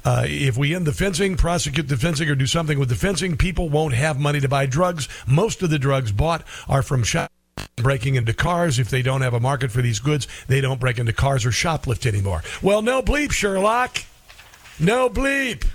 [0.04, 3.36] uh, if we end the fencing, prosecute the fencing, or do something with the fencing,
[3.36, 5.08] people won't have money to buy drugs.
[5.26, 7.30] Most of the drugs bought are from shop
[7.76, 8.78] breaking into cars.
[8.78, 11.50] If they don't have a market for these goods, they don't break into cars or
[11.50, 12.42] shoplift anymore.
[12.60, 14.04] Well, no bleep, Sherlock.
[14.78, 15.66] No bleep.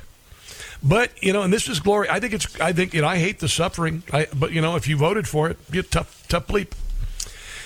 [0.84, 2.10] But you know, and this is glory.
[2.10, 2.60] I think it's.
[2.60, 3.08] I think you know.
[3.08, 4.04] I hate the suffering.
[4.14, 6.72] I, but you know, if you voted for it, you tough, tough bleep.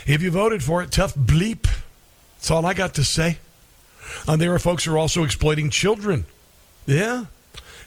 [0.05, 1.63] If you voted for it, tough bleep.
[2.37, 3.37] That's all I got to say.
[4.27, 6.25] And there are folks who are also exploiting children.
[6.85, 7.25] Yeah.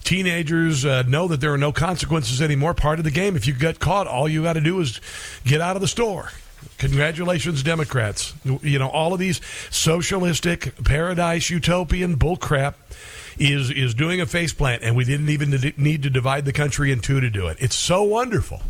[0.04, 2.74] Teenagers uh, know that there are no consequences anymore.
[2.74, 3.36] Part of the game.
[3.36, 5.00] If you get caught, all you got to do is
[5.44, 6.30] get out of the store.
[6.78, 8.34] Congratulations, Democrats.
[8.44, 9.40] You know, all of these
[9.70, 12.74] socialistic, paradise, utopian bullcrap
[13.38, 17.00] is is doing a faceplant, and we didn't even need to divide the country in
[17.00, 17.56] two to do it.
[17.60, 18.62] It's so wonderful.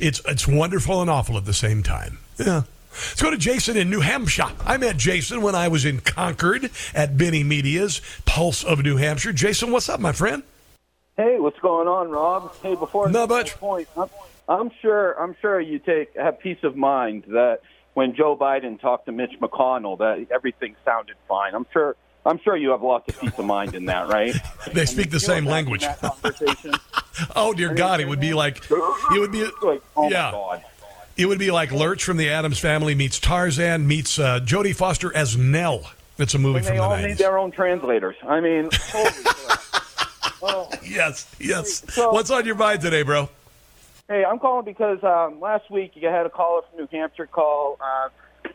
[0.00, 2.18] It's it's wonderful and awful at the same time.
[2.38, 2.62] Yeah.
[2.92, 4.50] Let's go to Jason in New Hampshire.
[4.64, 9.32] I met Jason when I was in Concord at Binnie Media's Pulse of New Hampshire.
[9.32, 10.42] Jason, what's up, my friend?
[11.16, 12.54] Hey, what's going on, Rob?
[12.62, 14.10] Hey, before not much point, I'm,
[14.48, 17.60] I'm sure I'm sure you take have peace of mind that
[17.94, 21.54] when Joe Biden talked to Mitch McConnell, that everything sounded fine.
[21.54, 24.34] I'm sure I'm sure you have lots of peace of mind in that, right?
[24.74, 25.86] they speak the same language.
[27.36, 30.60] oh dear God, it would be like it would be like, oh yeah.
[31.16, 35.14] It would be like Lurch from the Addams Family meets Tarzan meets uh, Jodie Foster
[35.16, 35.90] as Nell.
[36.18, 37.06] It's a movie And from they the all 90s.
[37.08, 38.16] need their own translators.
[38.26, 38.70] I mean.
[40.42, 40.68] Oh.
[40.84, 41.82] Yes, yes.
[41.94, 43.28] So- What's on your mind today, bro?
[44.06, 47.78] Hey, I'm calling because um, last week you had a caller from New Hampshire call.
[47.80, 48.10] Uh,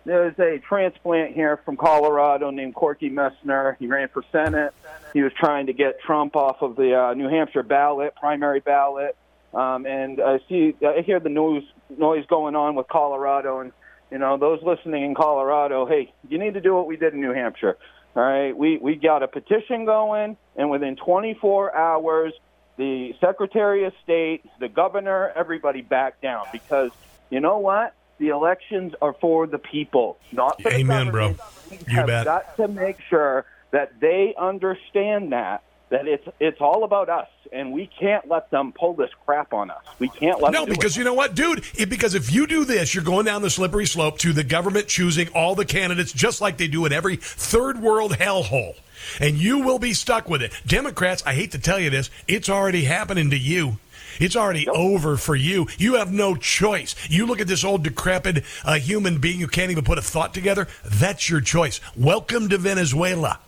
[0.06, 3.76] there's a transplant here from Colorado named Corky Messner.
[3.80, 4.74] He ran for Senate.
[5.12, 9.18] He was trying to get Trump off of the uh, New Hampshire ballot, primary ballot.
[9.54, 11.64] Um, and I see, I hear the news
[11.98, 13.72] noise going on with Colorado, and
[14.12, 15.86] you know those listening in Colorado.
[15.86, 17.78] Hey, you need to do what we did in New Hampshire.
[18.16, 22.34] All right, we we got a petition going, and within 24 hours,
[22.78, 26.92] the Secretary of State, the governor, everybody backed down because
[27.30, 27.94] you know what?
[28.18, 31.38] The elections are for the people, not for the Amen, government.
[31.38, 31.46] bro.
[31.72, 32.26] We You have bet.
[32.26, 37.72] got to make sure that they understand that that it's it's all about us, and
[37.72, 39.84] we can't let them pull this crap on us.
[40.00, 41.00] We can't let No, because it.
[41.00, 41.64] you know what, dude?
[41.76, 44.88] It, because if you do this, you're going down the slippery slope to the government
[44.88, 48.76] choosing all the candidates just like they do in every third world hellhole.
[49.20, 50.54] And you will be stuck with it.
[50.66, 53.78] Democrats, I hate to tell you this, it's already happening to you.
[54.20, 55.68] It's already over for you.
[55.78, 56.96] You have no choice.
[57.10, 60.34] You look at this old decrepit uh, human being who can't even put a thought
[60.34, 60.68] together.
[60.86, 61.82] That's your choice.
[61.98, 63.40] Welcome to Venezuela.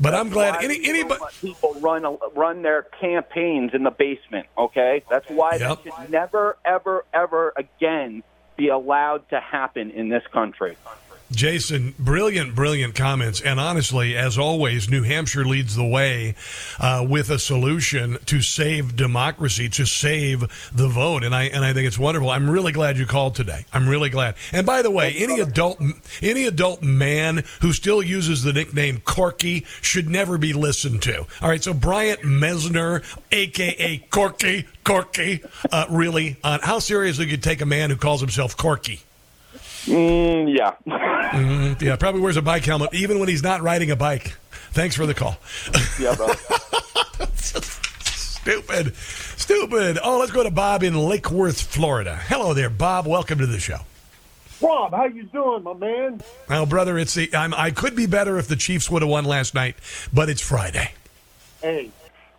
[0.00, 1.22] But I'm glad any anybody.
[1.40, 2.04] people run
[2.34, 4.46] run their campaigns in the basement.
[4.58, 8.22] Okay, that's why that should never, ever, ever again
[8.56, 10.76] be allowed to happen in this country.
[11.30, 13.40] Jason, brilliant, brilliant comments.
[13.40, 16.34] And honestly, as always, New Hampshire leads the way
[16.78, 20.40] uh, with a solution to save democracy, to save
[20.72, 21.24] the vote.
[21.24, 22.30] And I and I think it's wonderful.
[22.30, 23.64] I'm really glad you called today.
[23.72, 24.34] I'm really glad.
[24.52, 25.80] And by the way, any adult
[26.22, 31.26] any adult man who still uses the nickname Corky should never be listened to.
[31.42, 33.02] All right, so Bryant Messner,
[33.32, 38.20] aka Corky, Corky, uh, really, uh, how seriously could you take a man who calls
[38.20, 39.03] himself Corky?
[39.86, 40.72] Mm, yeah.
[41.34, 41.80] Mhm.
[41.82, 44.36] Yeah, probably wears a bike helmet even when he's not riding a bike.
[44.72, 45.36] Thanks for the call.
[45.98, 46.28] Yeah, bro.
[47.34, 48.94] Stupid.
[48.96, 49.98] Stupid.
[50.02, 52.16] Oh, let's go to Bob in Lake Worth, Florida.
[52.28, 53.06] Hello there, Bob.
[53.06, 53.78] Welcome to the show.
[54.60, 56.20] Rob, how you doing, my man?
[56.48, 59.24] Well, brother, it's the I'm, I could be better if the Chiefs would have won
[59.24, 59.76] last night,
[60.12, 60.92] but it's Friday.
[61.62, 61.90] Hey,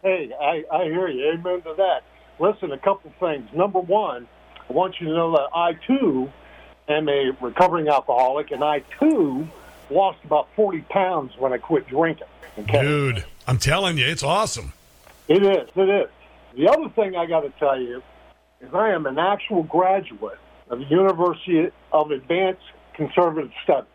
[0.02, 1.32] hey, I, I hear you.
[1.34, 2.04] Amen to that.
[2.40, 3.48] Listen, a couple things.
[3.54, 4.28] Number one,
[4.70, 6.32] I want you to know that I too
[6.88, 9.48] am a recovering alcoholic, and I too
[9.90, 12.28] lost about forty pounds when I quit drinking.
[12.58, 14.74] Okay, Dude, I'm telling you, it's awesome.
[15.28, 15.70] it is.
[15.76, 16.10] It is.
[16.56, 18.02] The other thing I got to tell you
[18.62, 22.62] is I am an actual graduate of the University of Advanced
[22.94, 23.90] Conservative Studies.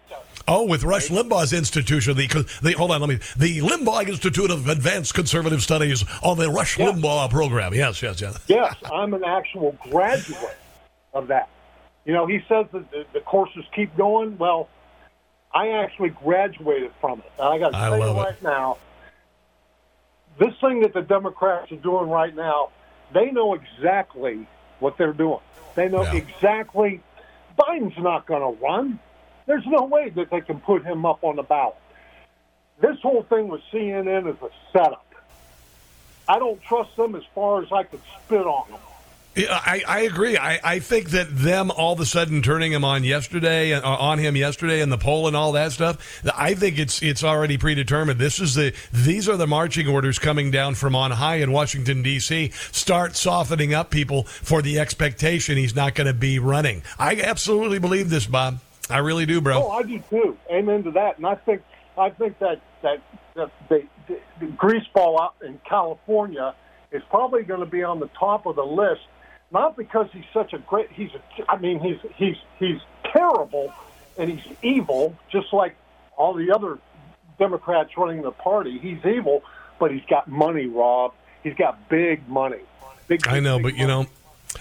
[0.46, 2.26] Oh, with Rush Limbaugh's institution, the,
[2.62, 6.76] the hold on, let me the Limbaugh Institute of Advanced Conservative Studies on the Rush
[6.76, 7.72] Limbaugh program.
[7.72, 8.38] Yes, yes, yes.
[8.46, 10.58] Yes, I'm an actual graduate
[11.14, 11.48] of that.
[12.04, 14.38] You know, he says that the, the courses keep going.
[14.38, 14.68] Well,
[15.52, 17.32] I actually graduated from it.
[17.38, 18.20] And I got to tell you love it.
[18.20, 18.78] right now,
[20.38, 22.70] this thing that the Democrats are doing right now,
[23.12, 24.46] they know exactly
[24.78, 25.40] what they're doing.
[25.74, 27.02] They know exactly
[27.58, 28.98] Biden's not going to run.
[29.46, 31.76] There's no way that they can put him up on the ballot.
[32.80, 35.06] This whole thing with CNN is a setup.
[36.28, 38.80] I don't trust them as far as I could spit on them.
[39.36, 40.36] I, I agree.
[40.36, 44.18] I, I think that them all of a sudden turning him on yesterday, uh, on
[44.18, 46.22] him yesterday, and the poll and all that stuff.
[46.36, 48.18] I think it's it's already predetermined.
[48.18, 52.02] This is the these are the marching orders coming down from on high in Washington
[52.02, 52.50] D.C.
[52.72, 56.82] Start softening up people for the expectation he's not going to be running.
[56.98, 58.58] I absolutely believe this, Bob.
[58.90, 59.62] I really do, bro.
[59.62, 60.36] Oh, I do too.
[60.50, 61.18] Amen to that.
[61.18, 61.62] And I think
[61.96, 63.00] I think that that,
[63.34, 66.54] that the, the, the greaseball out in California
[66.90, 69.02] is probably going to be on the top of the list,
[69.50, 70.90] not because he's such a great.
[70.92, 73.72] He's a, I mean he's he's he's terrible
[74.18, 75.76] and he's evil, just like
[76.16, 76.78] all the other
[77.38, 78.78] Democrats running the party.
[78.78, 79.42] He's evil,
[79.78, 81.14] but he's got money, Rob.
[81.42, 82.60] He's got big money.
[83.08, 84.06] Big, I know, but you know,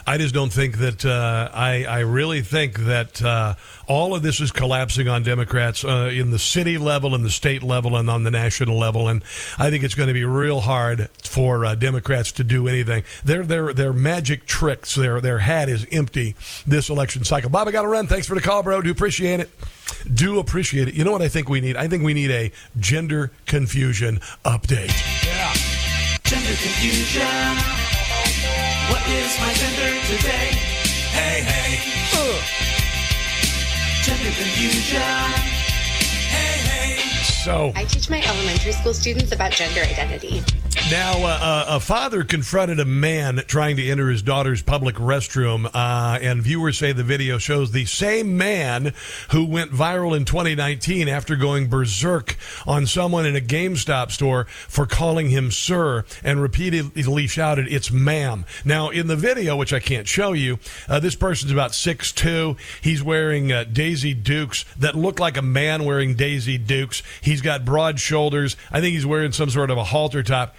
[0.05, 1.05] I just don't think that.
[1.05, 3.55] Uh, I I really think that uh,
[3.87, 7.63] all of this is collapsing on Democrats uh, in the city level, in the state
[7.63, 9.07] level, and on the national level.
[9.07, 9.23] And
[9.57, 13.03] I think it's going to be real hard for uh, Democrats to do anything.
[13.23, 16.35] Their their their magic tricks, their their hat is empty
[16.67, 17.49] this election cycle.
[17.49, 18.07] Bob, I got to run.
[18.07, 18.81] Thanks for the call, bro.
[18.81, 19.49] Do appreciate it.
[20.13, 20.93] Do appreciate it.
[20.93, 21.75] You know what I think we need?
[21.75, 24.93] I think we need a gender confusion update.
[25.25, 25.53] Yeah.
[26.23, 27.78] Gender confusion.
[28.89, 30.49] What is my gender today?
[31.13, 31.79] Hey, hey.
[34.01, 35.58] Gender confusion.
[37.43, 40.43] So I teach my elementary school students about gender identity.
[40.91, 46.17] Now, uh, a father confronted a man trying to enter his daughter's public restroom, uh,
[46.19, 48.93] and viewers say the video shows the same man
[49.29, 54.87] who went viral in 2019 after going berserk on someone in a GameStop store for
[54.87, 58.45] calling him sir and repeatedly shouted, It's ma'am.
[58.65, 60.57] Now, in the video, which I can't show you,
[60.87, 62.57] uh, this person's about 6'2.
[62.81, 67.03] He's wearing uh, Daisy Dukes that look like a man wearing Daisy Dukes.
[67.29, 68.57] He's got broad shoulders.
[68.71, 70.55] I think he's wearing some sort of a halter top.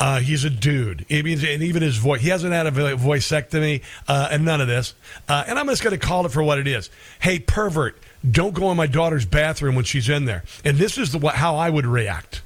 [0.00, 1.06] Uh, he's a dude.
[1.08, 4.60] I mean, and even his voice, he hasn't had a vo- voicectomy uh, and none
[4.60, 4.94] of this.
[5.28, 6.90] Uh, and I'm just going to call it for what it is.
[7.20, 10.42] Hey, pervert, don't go in my daughter's bathroom when she's in there.
[10.64, 12.42] And this is the, how I would react.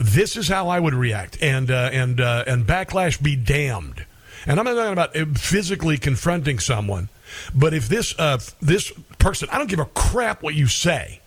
[0.00, 1.40] This is how I would react.
[1.40, 4.06] And, uh, and, uh, and backlash be damned.
[4.44, 7.10] And I'm not talking about uh, physically confronting someone,
[7.54, 8.12] but if this,
[8.60, 8.90] this
[9.20, 11.20] person, I don't give a crap what you say.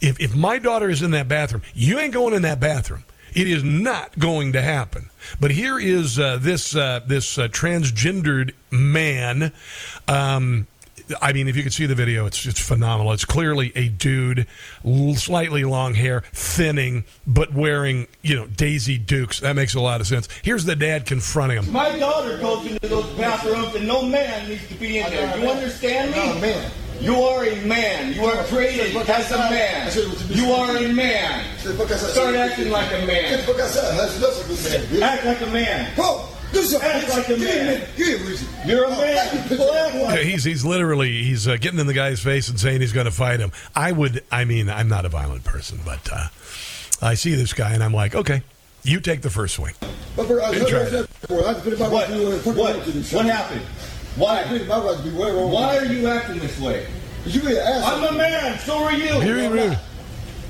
[0.00, 3.04] If, if my daughter is in that bathroom, you ain't going in that bathroom.
[3.34, 5.10] It is not going to happen.
[5.38, 9.52] But here is uh, this uh, this uh, transgendered man.
[10.08, 10.66] Um,
[11.20, 13.12] I mean, if you could see the video, it's it's phenomenal.
[13.12, 14.46] It's clearly a dude,
[14.84, 19.40] l- slightly long hair, thinning, but wearing you know Daisy Dukes.
[19.40, 20.28] That makes a lot of sense.
[20.42, 21.70] Here's the dad confronting him.
[21.70, 25.38] My daughter goes into those bathrooms and no man needs to be in there.
[25.38, 26.20] You understand me?
[26.20, 26.70] I'm a man.
[27.00, 28.14] You are a man.
[28.14, 29.90] You are created as a man.
[30.28, 31.44] You are a man.
[31.58, 33.38] Start acting like a man.
[35.02, 35.92] Act like a man.
[36.54, 37.88] Act like a man.
[38.66, 39.48] You're a man.
[39.48, 42.58] People act Yeah, like he's he's literally he's uh, getting in the guy's face and
[42.58, 43.52] saying he's going to fight him.
[43.74, 44.24] I would.
[44.30, 46.28] I mean, I'm not a violent person, but uh,
[47.02, 48.42] I see this guy and I'm like, okay,
[48.84, 49.74] you take the first swing.
[50.16, 50.52] But for, uh,
[54.16, 54.68] You try what, What?
[54.68, 54.84] What?
[54.84, 55.18] What happened?
[55.18, 55.30] Why?
[55.32, 56.86] Why are you acting this way?
[57.26, 58.04] You be an asshole.
[58.08, 58.58] I'm a man.
[58.60, 59.20] So are you.
[59.20, 59.80] Here, here, here.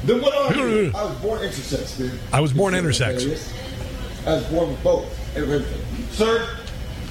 [0.04, 0.92] Then what are you?
[0.94, 2.18] I was born intersex, dude.
[2.32, 3.52] I was born intersex.
[4.26, 5.36] I was born with both.
[5.36, 5.82] Everything.
[6.12, 6.48] Sir,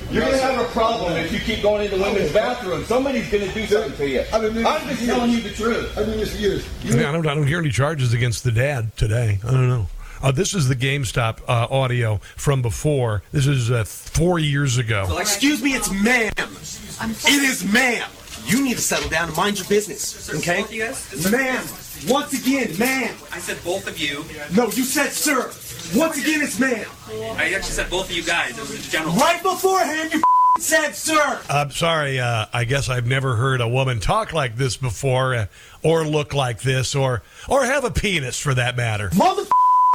[0.10, 2.88] you're going to have a problem if you keep going into women's bathrooms.
[2.88, 4.24] Somebody's going to do something to you.
[4.32, 5.98] I'm just telling you the truth.
[5.98, 6.66] I've been this for years.
[6.84, 9.40] Yeah, I don't, I don't hear any charges against the dad today.
[9.44, 9.88] I don't know.
[10.26, 13.22] Uh, this is the GameStop uh, audio from before.
[13.32, 15.20] This is uh, four years ago.
[15.20, 16.34] Excuse me, it's ma'am.
[16.36, 18.10] It is ma'am.
[18.48, 20.62] You need to settle down and mind your business, okay?
[20.62, 21.32] Both you guys?
[21.32, 21.64] Ma'am,
[22.12, 23.16] once again, ma'am.
[23.32, 24.26] I said both of you.
[24.56, 25.46] No, you said sir.
[25.96, 26.88] Once again, it's ma'am.
[27.38, 28.58] I actually said both of you guys.
[28.58, 29.14] It was a general.
[29.14, 30.24] Right beforehand, you
[30.60, 31.40] said sir.
[31.52, 32.20] I'm sorry.
[32.20, 35.46] Uh, I guess I've never heard a woman talk like this before, uh,
[35.84, 39.12] or look like this, or or have a penis for that matter.
[39.16, 39.44] Mother,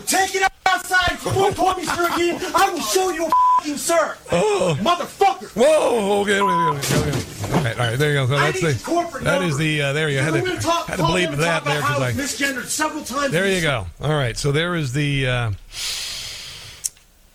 [0.02, 1.18] take it outside.
[1.36, 4.16] Won't call me sir again, I will show you a fucking sir.
[4.32, 4.76] Oh.
[4.80, 5.54] Motherfucker.
[5.56, 6.20] Whoa!
[6.22, 7.30] Okay, okay, okay, okay.
[7.56, 8.26] All right, all right, there you go.
[8.26, 11.36] So that's the that is the uh, there you had to, talk- had to bleep
[11.36, 13.32] that there because I misgendered several times.
[13.32, 13.86] There you go.
[14.00, 14.36] All right.
[14.36, 15.50] So there is the uh,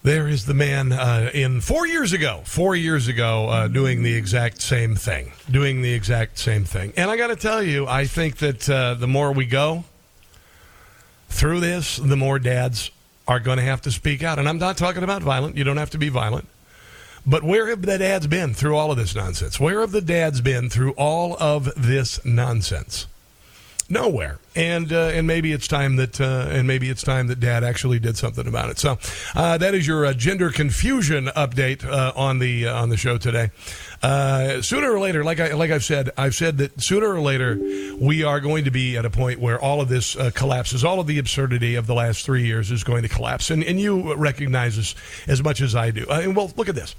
[0.03, 4.15] there is the man uh, in four years ago, four years ago, uh, doing the
[4.15, 6.93] exact same thing, doing the exact same thing.
[6.95, 9.83] And I got to tell you, I think that uh, the more we go
[11.35, 12.91] through this, the more dads
[13.27, 14.39] are going to have to speak out.
[14.39, 15.57] And I'm not talking about violent.
[15.57, 16.47] You don't have to be violent.
[17.27, 19.59] But where have the dads been through all of this nonsense?
[19.59, 23.07] Where have the dads been through all of this nonsense?
[23.87, 24.39] Nowhere.
[24.55, 27.99] And uh, and maybe it's time that uh, and maybe it's time that Dad actually
[27.99, 28.79] did something about it.
[28.79, 28.97] So
[29.35, 33.19] uh, that is your uh, gender confusion update uh, on the uh, on the show
[33.19, 33.51] today.
[34.61, 37.59] Sooner or later, like I like I've said, I've said that sooner or later
[37.99, 40.83] we are going to be at a point where all of this collapses.
[40.83, 43.79] All of the absurdity of the last three years is going to collapse, and and
[43.79, 44.95] you recognize this
[45.27, 46.07] as much as I do.
[46.09, 46.95] And well, look at this.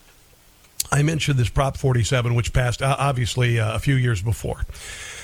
[0.93, 4.67] I mentioned this Prop 47, which passed obviously a few years before.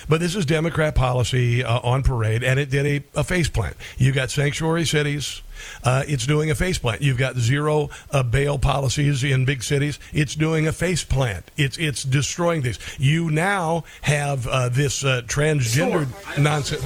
[0.08, 3.76] But this is Democrat policy uh, on parade, and it did a, a face plant.
[3.98, 5.42] You got sanctuary cities.
[5.84, 7.02] Uh, it's doing a face plant.
[7.02, 9.98] You've got zero uh, bail policies in big cities.
[10.12, 11.50] It's doing a face plant.
[11.56, 12.78] It's it's destroying these.
[12.98, 16.08] You now have uh, this uh, transgender
[16.38, 16.82] nonsense.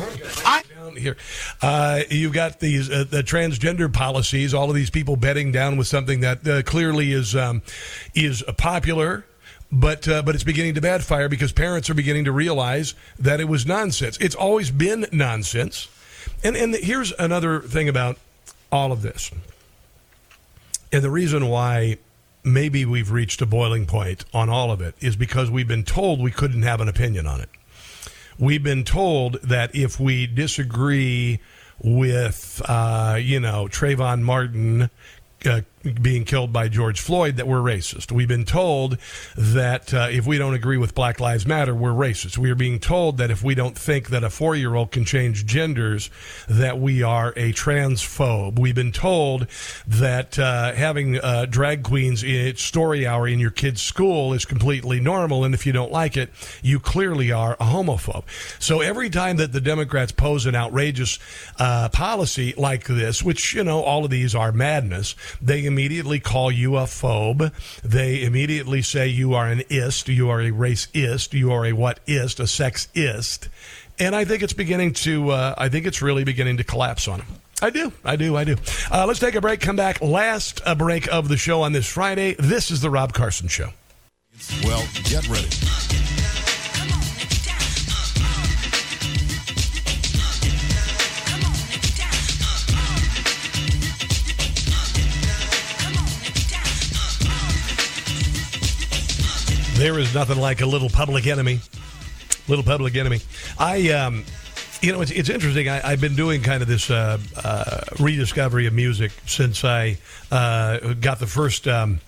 [0.75, 1.17] Down here,
[1.63, 4.55] uh, you've got these uh, the transgender policies.
[4.55, 7.63] All of these people betting down with something that uh, clearly is um,
[8.15, 9.25] is popular
[9.71, 13.49] but uh, but it's beginning to backfire because parents are beginning to realize that it
[13.49, 14.17] was nonsense.
[14.19, 15.89] It's always been nonsense.
[16.45, 18.19] And and here's another thing about
[18.71, 19.31] all of this.
[20.93, 21.99] And the reason why
[22.45, 26.21] maybe we've reached a boiling point on all of it is because we've been told
[26.21, 27.49] we couldn't have an opinion on it.
[28.39, 31.41] We've been told that if we disagree
[31.83, 34.91] with, uh, you know, Trayvon Martin
[35.45, 35.61] uh,
[35.95, 38.13] being killed by George Floyd that we're racist.
[38.13, 38.99] We've been told
[39.37, 42.39] that uh, if we don't agree with Black Lives Matter, we're racist.
[42.39, 45.05] We are being told that if we don't think that a four year old can
[45.05, 46.11] change genders,
[46.49, 48.59] that we are a transphobe.
[48.59, 49.47] We've been told
[49.87, 55.01] that uh, having uh, drag queens in story hour in your kid's school is completely
[55.01, 56.31] normal, and if you don't like it,
[56.63, 58.25] you clearly are a homophobe.
[58.61, 61.19] So every time that the Democrats pose an outrageous
[61.59, 66.51] uh, policy like this, which you know all of these are madness, they immediately call
[66.51, 67.53] you a phobe.
[67.85, 72.01] They immediately say you are an ist, you are a racist, you are a what
[72.07, 73.49] ist, a sexist.
[73.99, 77.19] And I think it's beginning to, uh, I think it's really beginning to collapse on
[77.19, 77.29] them.
[77.61, 78.57] I do, I do, I do.
[78.91, 80.01] Uh, let's take a break, come back.
[80.01, 82.37] Last uh, break of the show on this Friday.
[82.39, 83.71] This is the Rob Carson Show.
[84.65, 85.49] Well, get ready.
[99.77, 101.61] There is nothing like a little public enemy.
[102.49, 103.21] Little public enemy.
[103.59, 104.25] I, um,
[104.81, 105.69] you know, it's, it's interesting.
[105.69, 109.99] I, have been doing kind of this uh, uh, rediscovery of music since I
[110.33, 111.69] uh, got the first.
[111.69, 112.01] Um,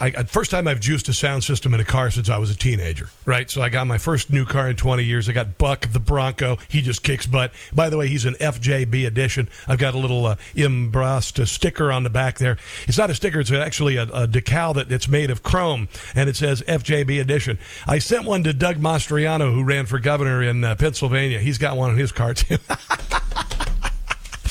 [0.00, 2.56] I, first time I've juiced a sound system in a car since I was a
[2.56, 3.50] teenager, right?
[3.50, 5.28] So I got my first new car in 20 years.
[5.28, 6.58] I got Buck the Bronco.
[6.68, 7.52] He just kicks butt.
[7.72, 9.48] By the way, he's an FJB edition.
[9.66, 12.58] I've got a little uh, embossed sticker on the back there.
[12.86, 13.40] It's not a sticker.
[13.40, 17.58] It's actually a, a decal that it's made of chrome, and it says FJB edition.
[17.86, 21.38] I sent one to Doug Mastriano, who ran for governor in uh, Pennsylvania.
[21.40, 22.58] He's got one on his car too.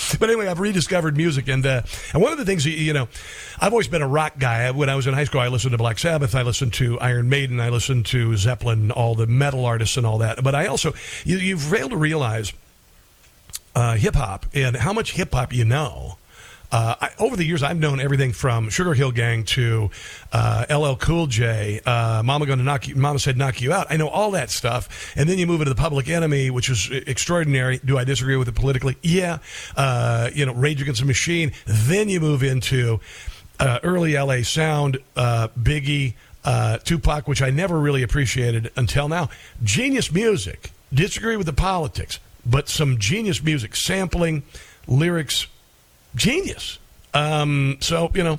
[0.19, 1.81] but anyway, I've rediscovered music, and uh,
[2.13, 3.07] and one of the things you know,
[3.59, 4.69] I've always been a rock guy.
[4.71, 7.29] When I was in high school, I listened to Black Sabbath, I listened to Iron
[7.29, 10.43] Maiden, I listened to Zeppelin, all the metal artists and all that.
[10.43, 10.93] But I also
[11.25, 12.53] you, you've failed to realize
[13.75, 16.18] uh, hip hop and how much hip hop you know
[16.71, 19.89] uh, I, over the years, I've known everything from Sugar Hill Gang to
[20.31, 21.81] uh, LL Cool J.
[21.85, 22.95] Uh, Mama gonna knock you.
[22.95, 23.87] Mama said knock you out.
[23.89, 26.89] I know all that stuff, and then you move into the Public Enemy, which is
[26.91, 27.79] extraordinary.
[27.83, 28.97] Do I disagree with it politically?
[29.01, 29.39] Yeah.
[29.75, 31.53] Uh, you know, Rage Against the Machine.
[31.65, 32.99] Then you move into
[33.59, 36.13] uh, early LA sound, uh, Biggie,
[36.83, 39.29] Tupac, which I never really appreciated until now.
[39.63, 40.71] Genius music.
[40.93, 44.41] Disagree with the politics, but some genius music, sampling,
[44.87, 45.47] lyrics
[46.15, 46.79] genius.
[47.13, 48.37] Um, so you know,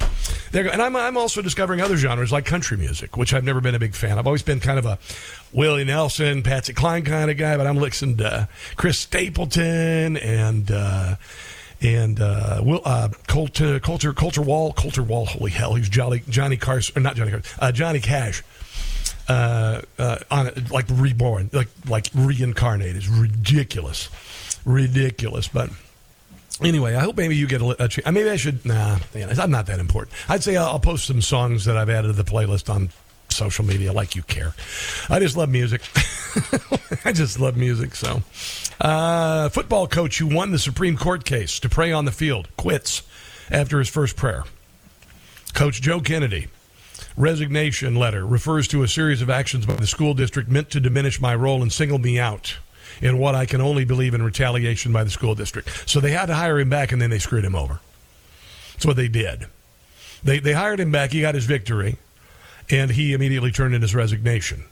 [0.53, 0.69] there.
[0.71, 3.81] And I'm I'm also discovering other genres like country music, which I've never been a
[3.81, 4.19] big fan.
[4.19, 4.99] I've always been kind of a
[5.53, 10.71] Willie Nelson, Patsy Cline kind of guy, but I'm listening to Chris Stapleton and.
[10.71, 11.17] Uh,
[11.83, 15.25] and uh, Will uh, Colter, Colter, Colter Wall, Colter Wall.
[15.25, 18.43] Holy hell, he's Jolly Johnny Carson, or not Johnny Carson, uh, Johnny Cash.
[19.29, 22.97] Uh, uh, on like reborn, like like reincarnated.
[22.97, 24.11] It's ridiculous,
[24.67, 25.49] ridiculous.
[25.49, 25.71] But
[26.63, 28.07] Anyway, I hope maybe you get a, a chance.
[28.11, 28.65] Maybe I should.
[28.65, 30.17] Nah, I'm not that important.
[30.29, 32.91] I'd say I'll, I'll post some songs that I've added to the playlist on
[33.31, 34.55] social media, like you care.
[35.09, 35.83] I just love music.
[37.05, 37.95] I just love music.
[37.95, 38.23] So,
[38.81, 43.03] uh, football coach who won the Supreme Court case to pray on the field quits
[43.51, 44.45] after his first prayer.
[45.55, 46.49] Coach Joe Kennedy
[47.17, 51.21] resignation letter refers to a series of actions by the school district meant to diminish
[51.21, 52.57] my role and single me out
[53.01, 55.89] in what I can only believe in retaliation by the school district.
[55.89, 57.81] So they had to hire him back, and then they screwed him over.
[58.73, 59.47] That's what they did.
[60.23, 61.97] They, they hired him back, he got his victory,
[62.69, 64.65] and he immediately turned in his resignation.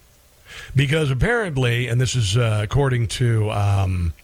[0.75, 3.51] Because apparently, and this is uh, according to.
[3.51, 4.15] Um,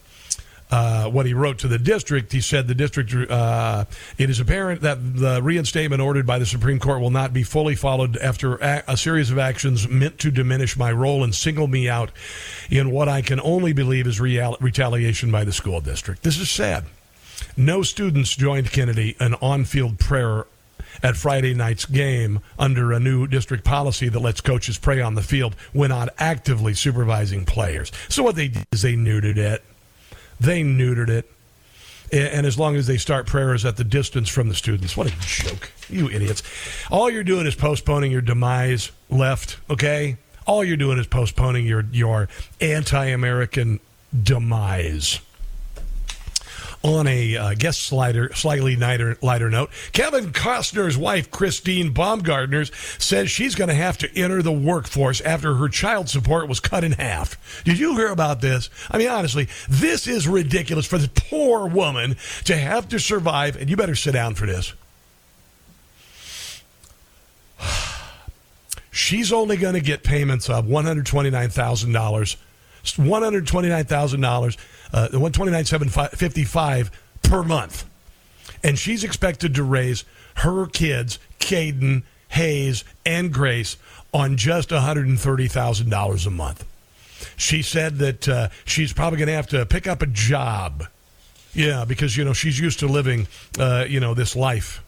[0.71, 3.85] uh, what he wrote to the district, he said the district, uh,
[4.17, 7.75] it is apparent that the reinstatement ordered by the Supreme Court will not be fully
[7.75, 11.87] followed after a, a, series of actions meant to diminish my role and single me
[11.87, 12.11] out
[12.71, 16.23] in what I can only believe is real, retaliation by the school district.
[16.23, 16.85] This is sad.
[17.55, 20.47] No students joined Kennedy an on field prayer
[21.03, 25.21] at Friday night's game under a new district policy that lets coaches pray on the
[25.21, 27.91] field when not actively supervising players.
[28.09, 29.63] So what they did is they neutered it.
[30.39, 31.31] They neutered it.
[32.11, 35.13] And as long as they start prayers at the distance from the students, what a
[35.19, 35.71] joke.
[35.89, 36.43] You idiots.
[36.91, 40.17] All you're doing is postponing your demise left, okay?
[40.45, 42.29] All you're doing is postponing your, your
[42.61, 43.79] anti American
[44.23, 45.19] demise
[46.85, 52.65] on a uh, guest slider, slightly lighter, lighter note, Kevin Costner's wife, Christine Baumgartner,
[52.99, 56.83] says she's going to have to enter the workforce after her child support was cut
[56.83, 57.63] in half.
[57.63, 58.69] Did you hear about this?
[58.91, 63.67] I mean, honestly, this is ridiculous for the poor woman to have to survive, and
[63.67, 64.73] you better sit down for this.
[68.91, 72.35] She's only going to get payments of $129,000.
[72.93, 74.57] $129,000
[74.93, 76.91] uh, the one twenty nine seven fifty five
[77.23, 77.85] per month,
[78.63, 80.05] And she's expected to raise
[80.35, 83.77] her kids, Cayden, Hayes, and Grace,
[84.13, 86.65] on just $130,000 a month.
[87.35, 90.85] She said that uh, she's probably going to have to pick up a job.
[91.53, 93.27] Yeah, because, you know, she's used to living,
[93.59, 94.83] uh, you know, this life.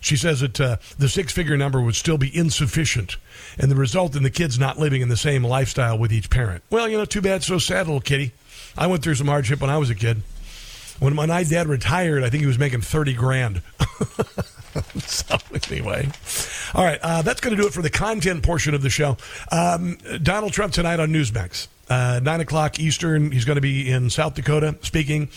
[0.00, 3.16] She says that uh, the six figure number would still be insufficient
[3.58, 6.62] and the result in the kids not living in the same lifestyle with each parent.
[6.70, 8.32] Well, you know, too bad, so sad, little kitty.
[8.76, 10.22] I went through some hardship when I was a kid.
[10.98, 13.62] When my dad retired, I think he was making 30 grand.
[14.98, 15.36] so,
[15.70, 16.08] anyway.
[16.74, 19.16] All right, uh, that's going to do it for the content portion of the show.
[19.52, 21.68] Um, Donald Trump tonight on Newsmax.
[21.88, 23.30] Uh, 9 o'clock Eastern.
[23.30, 25.28] He's going to be in South Dakota speaking.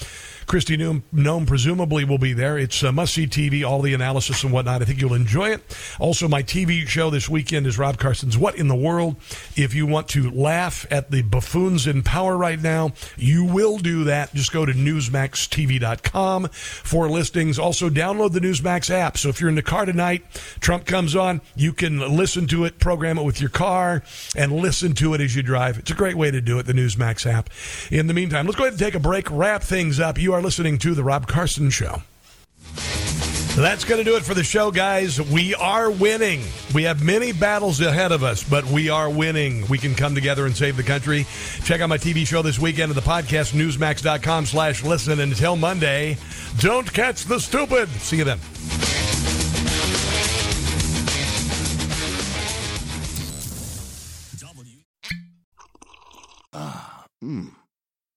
[0.49, 2.57] Kristi Noem, presumably will be there.
[2.57, 4.81] It's uh, must see TV, all the analysis and whatnot.
[4.81, 5.61] I think you'll enjoy it.
[5.99, 9.17] Also, my TV show this weekend is Rob Carson's What in the World.
[9.55, 14.05] If you want to laugh at the buffoons in power right now, you will do
[14.05, 14.33] that.
[14.33, 17.59] Just go to NewsmaxTV.com for listings.
[17.59, 19.19] Also, download the Newsmax app.
[19.19, 20.25] So if you're in the car tonight,
[20.61, 24.01] Trump comes on, you can listen to it, program it with your car,
[24.35, 25.77] and listen to it as you drive.
[25.77, 27.51] It's a great way to do it, the Newsmax app.
[27.91, 30.17] In the meantime, let's go ahead and take a break, wrap things up.
[30.17, 32.01] You are are listening to The Rob Carson Show.
[33.57, 35.19] That's going to do it for the show, guys.
[35.19, 36.41] We are winning.
[36.73, 39.67] We have many battles ahead of us, but we are winning.
[39.67, 41.25] We can come together and save the country.
[41.65, 45.19] Check out my TV show this weekend at the podcast, newsmax.com slash listen.
[45.19, 46.17] Until Monday,
[46.59, 47.89] don't catch the stupid.
[47.89, 48.39] See you then.
[56.53, 57.58] Ah, mmm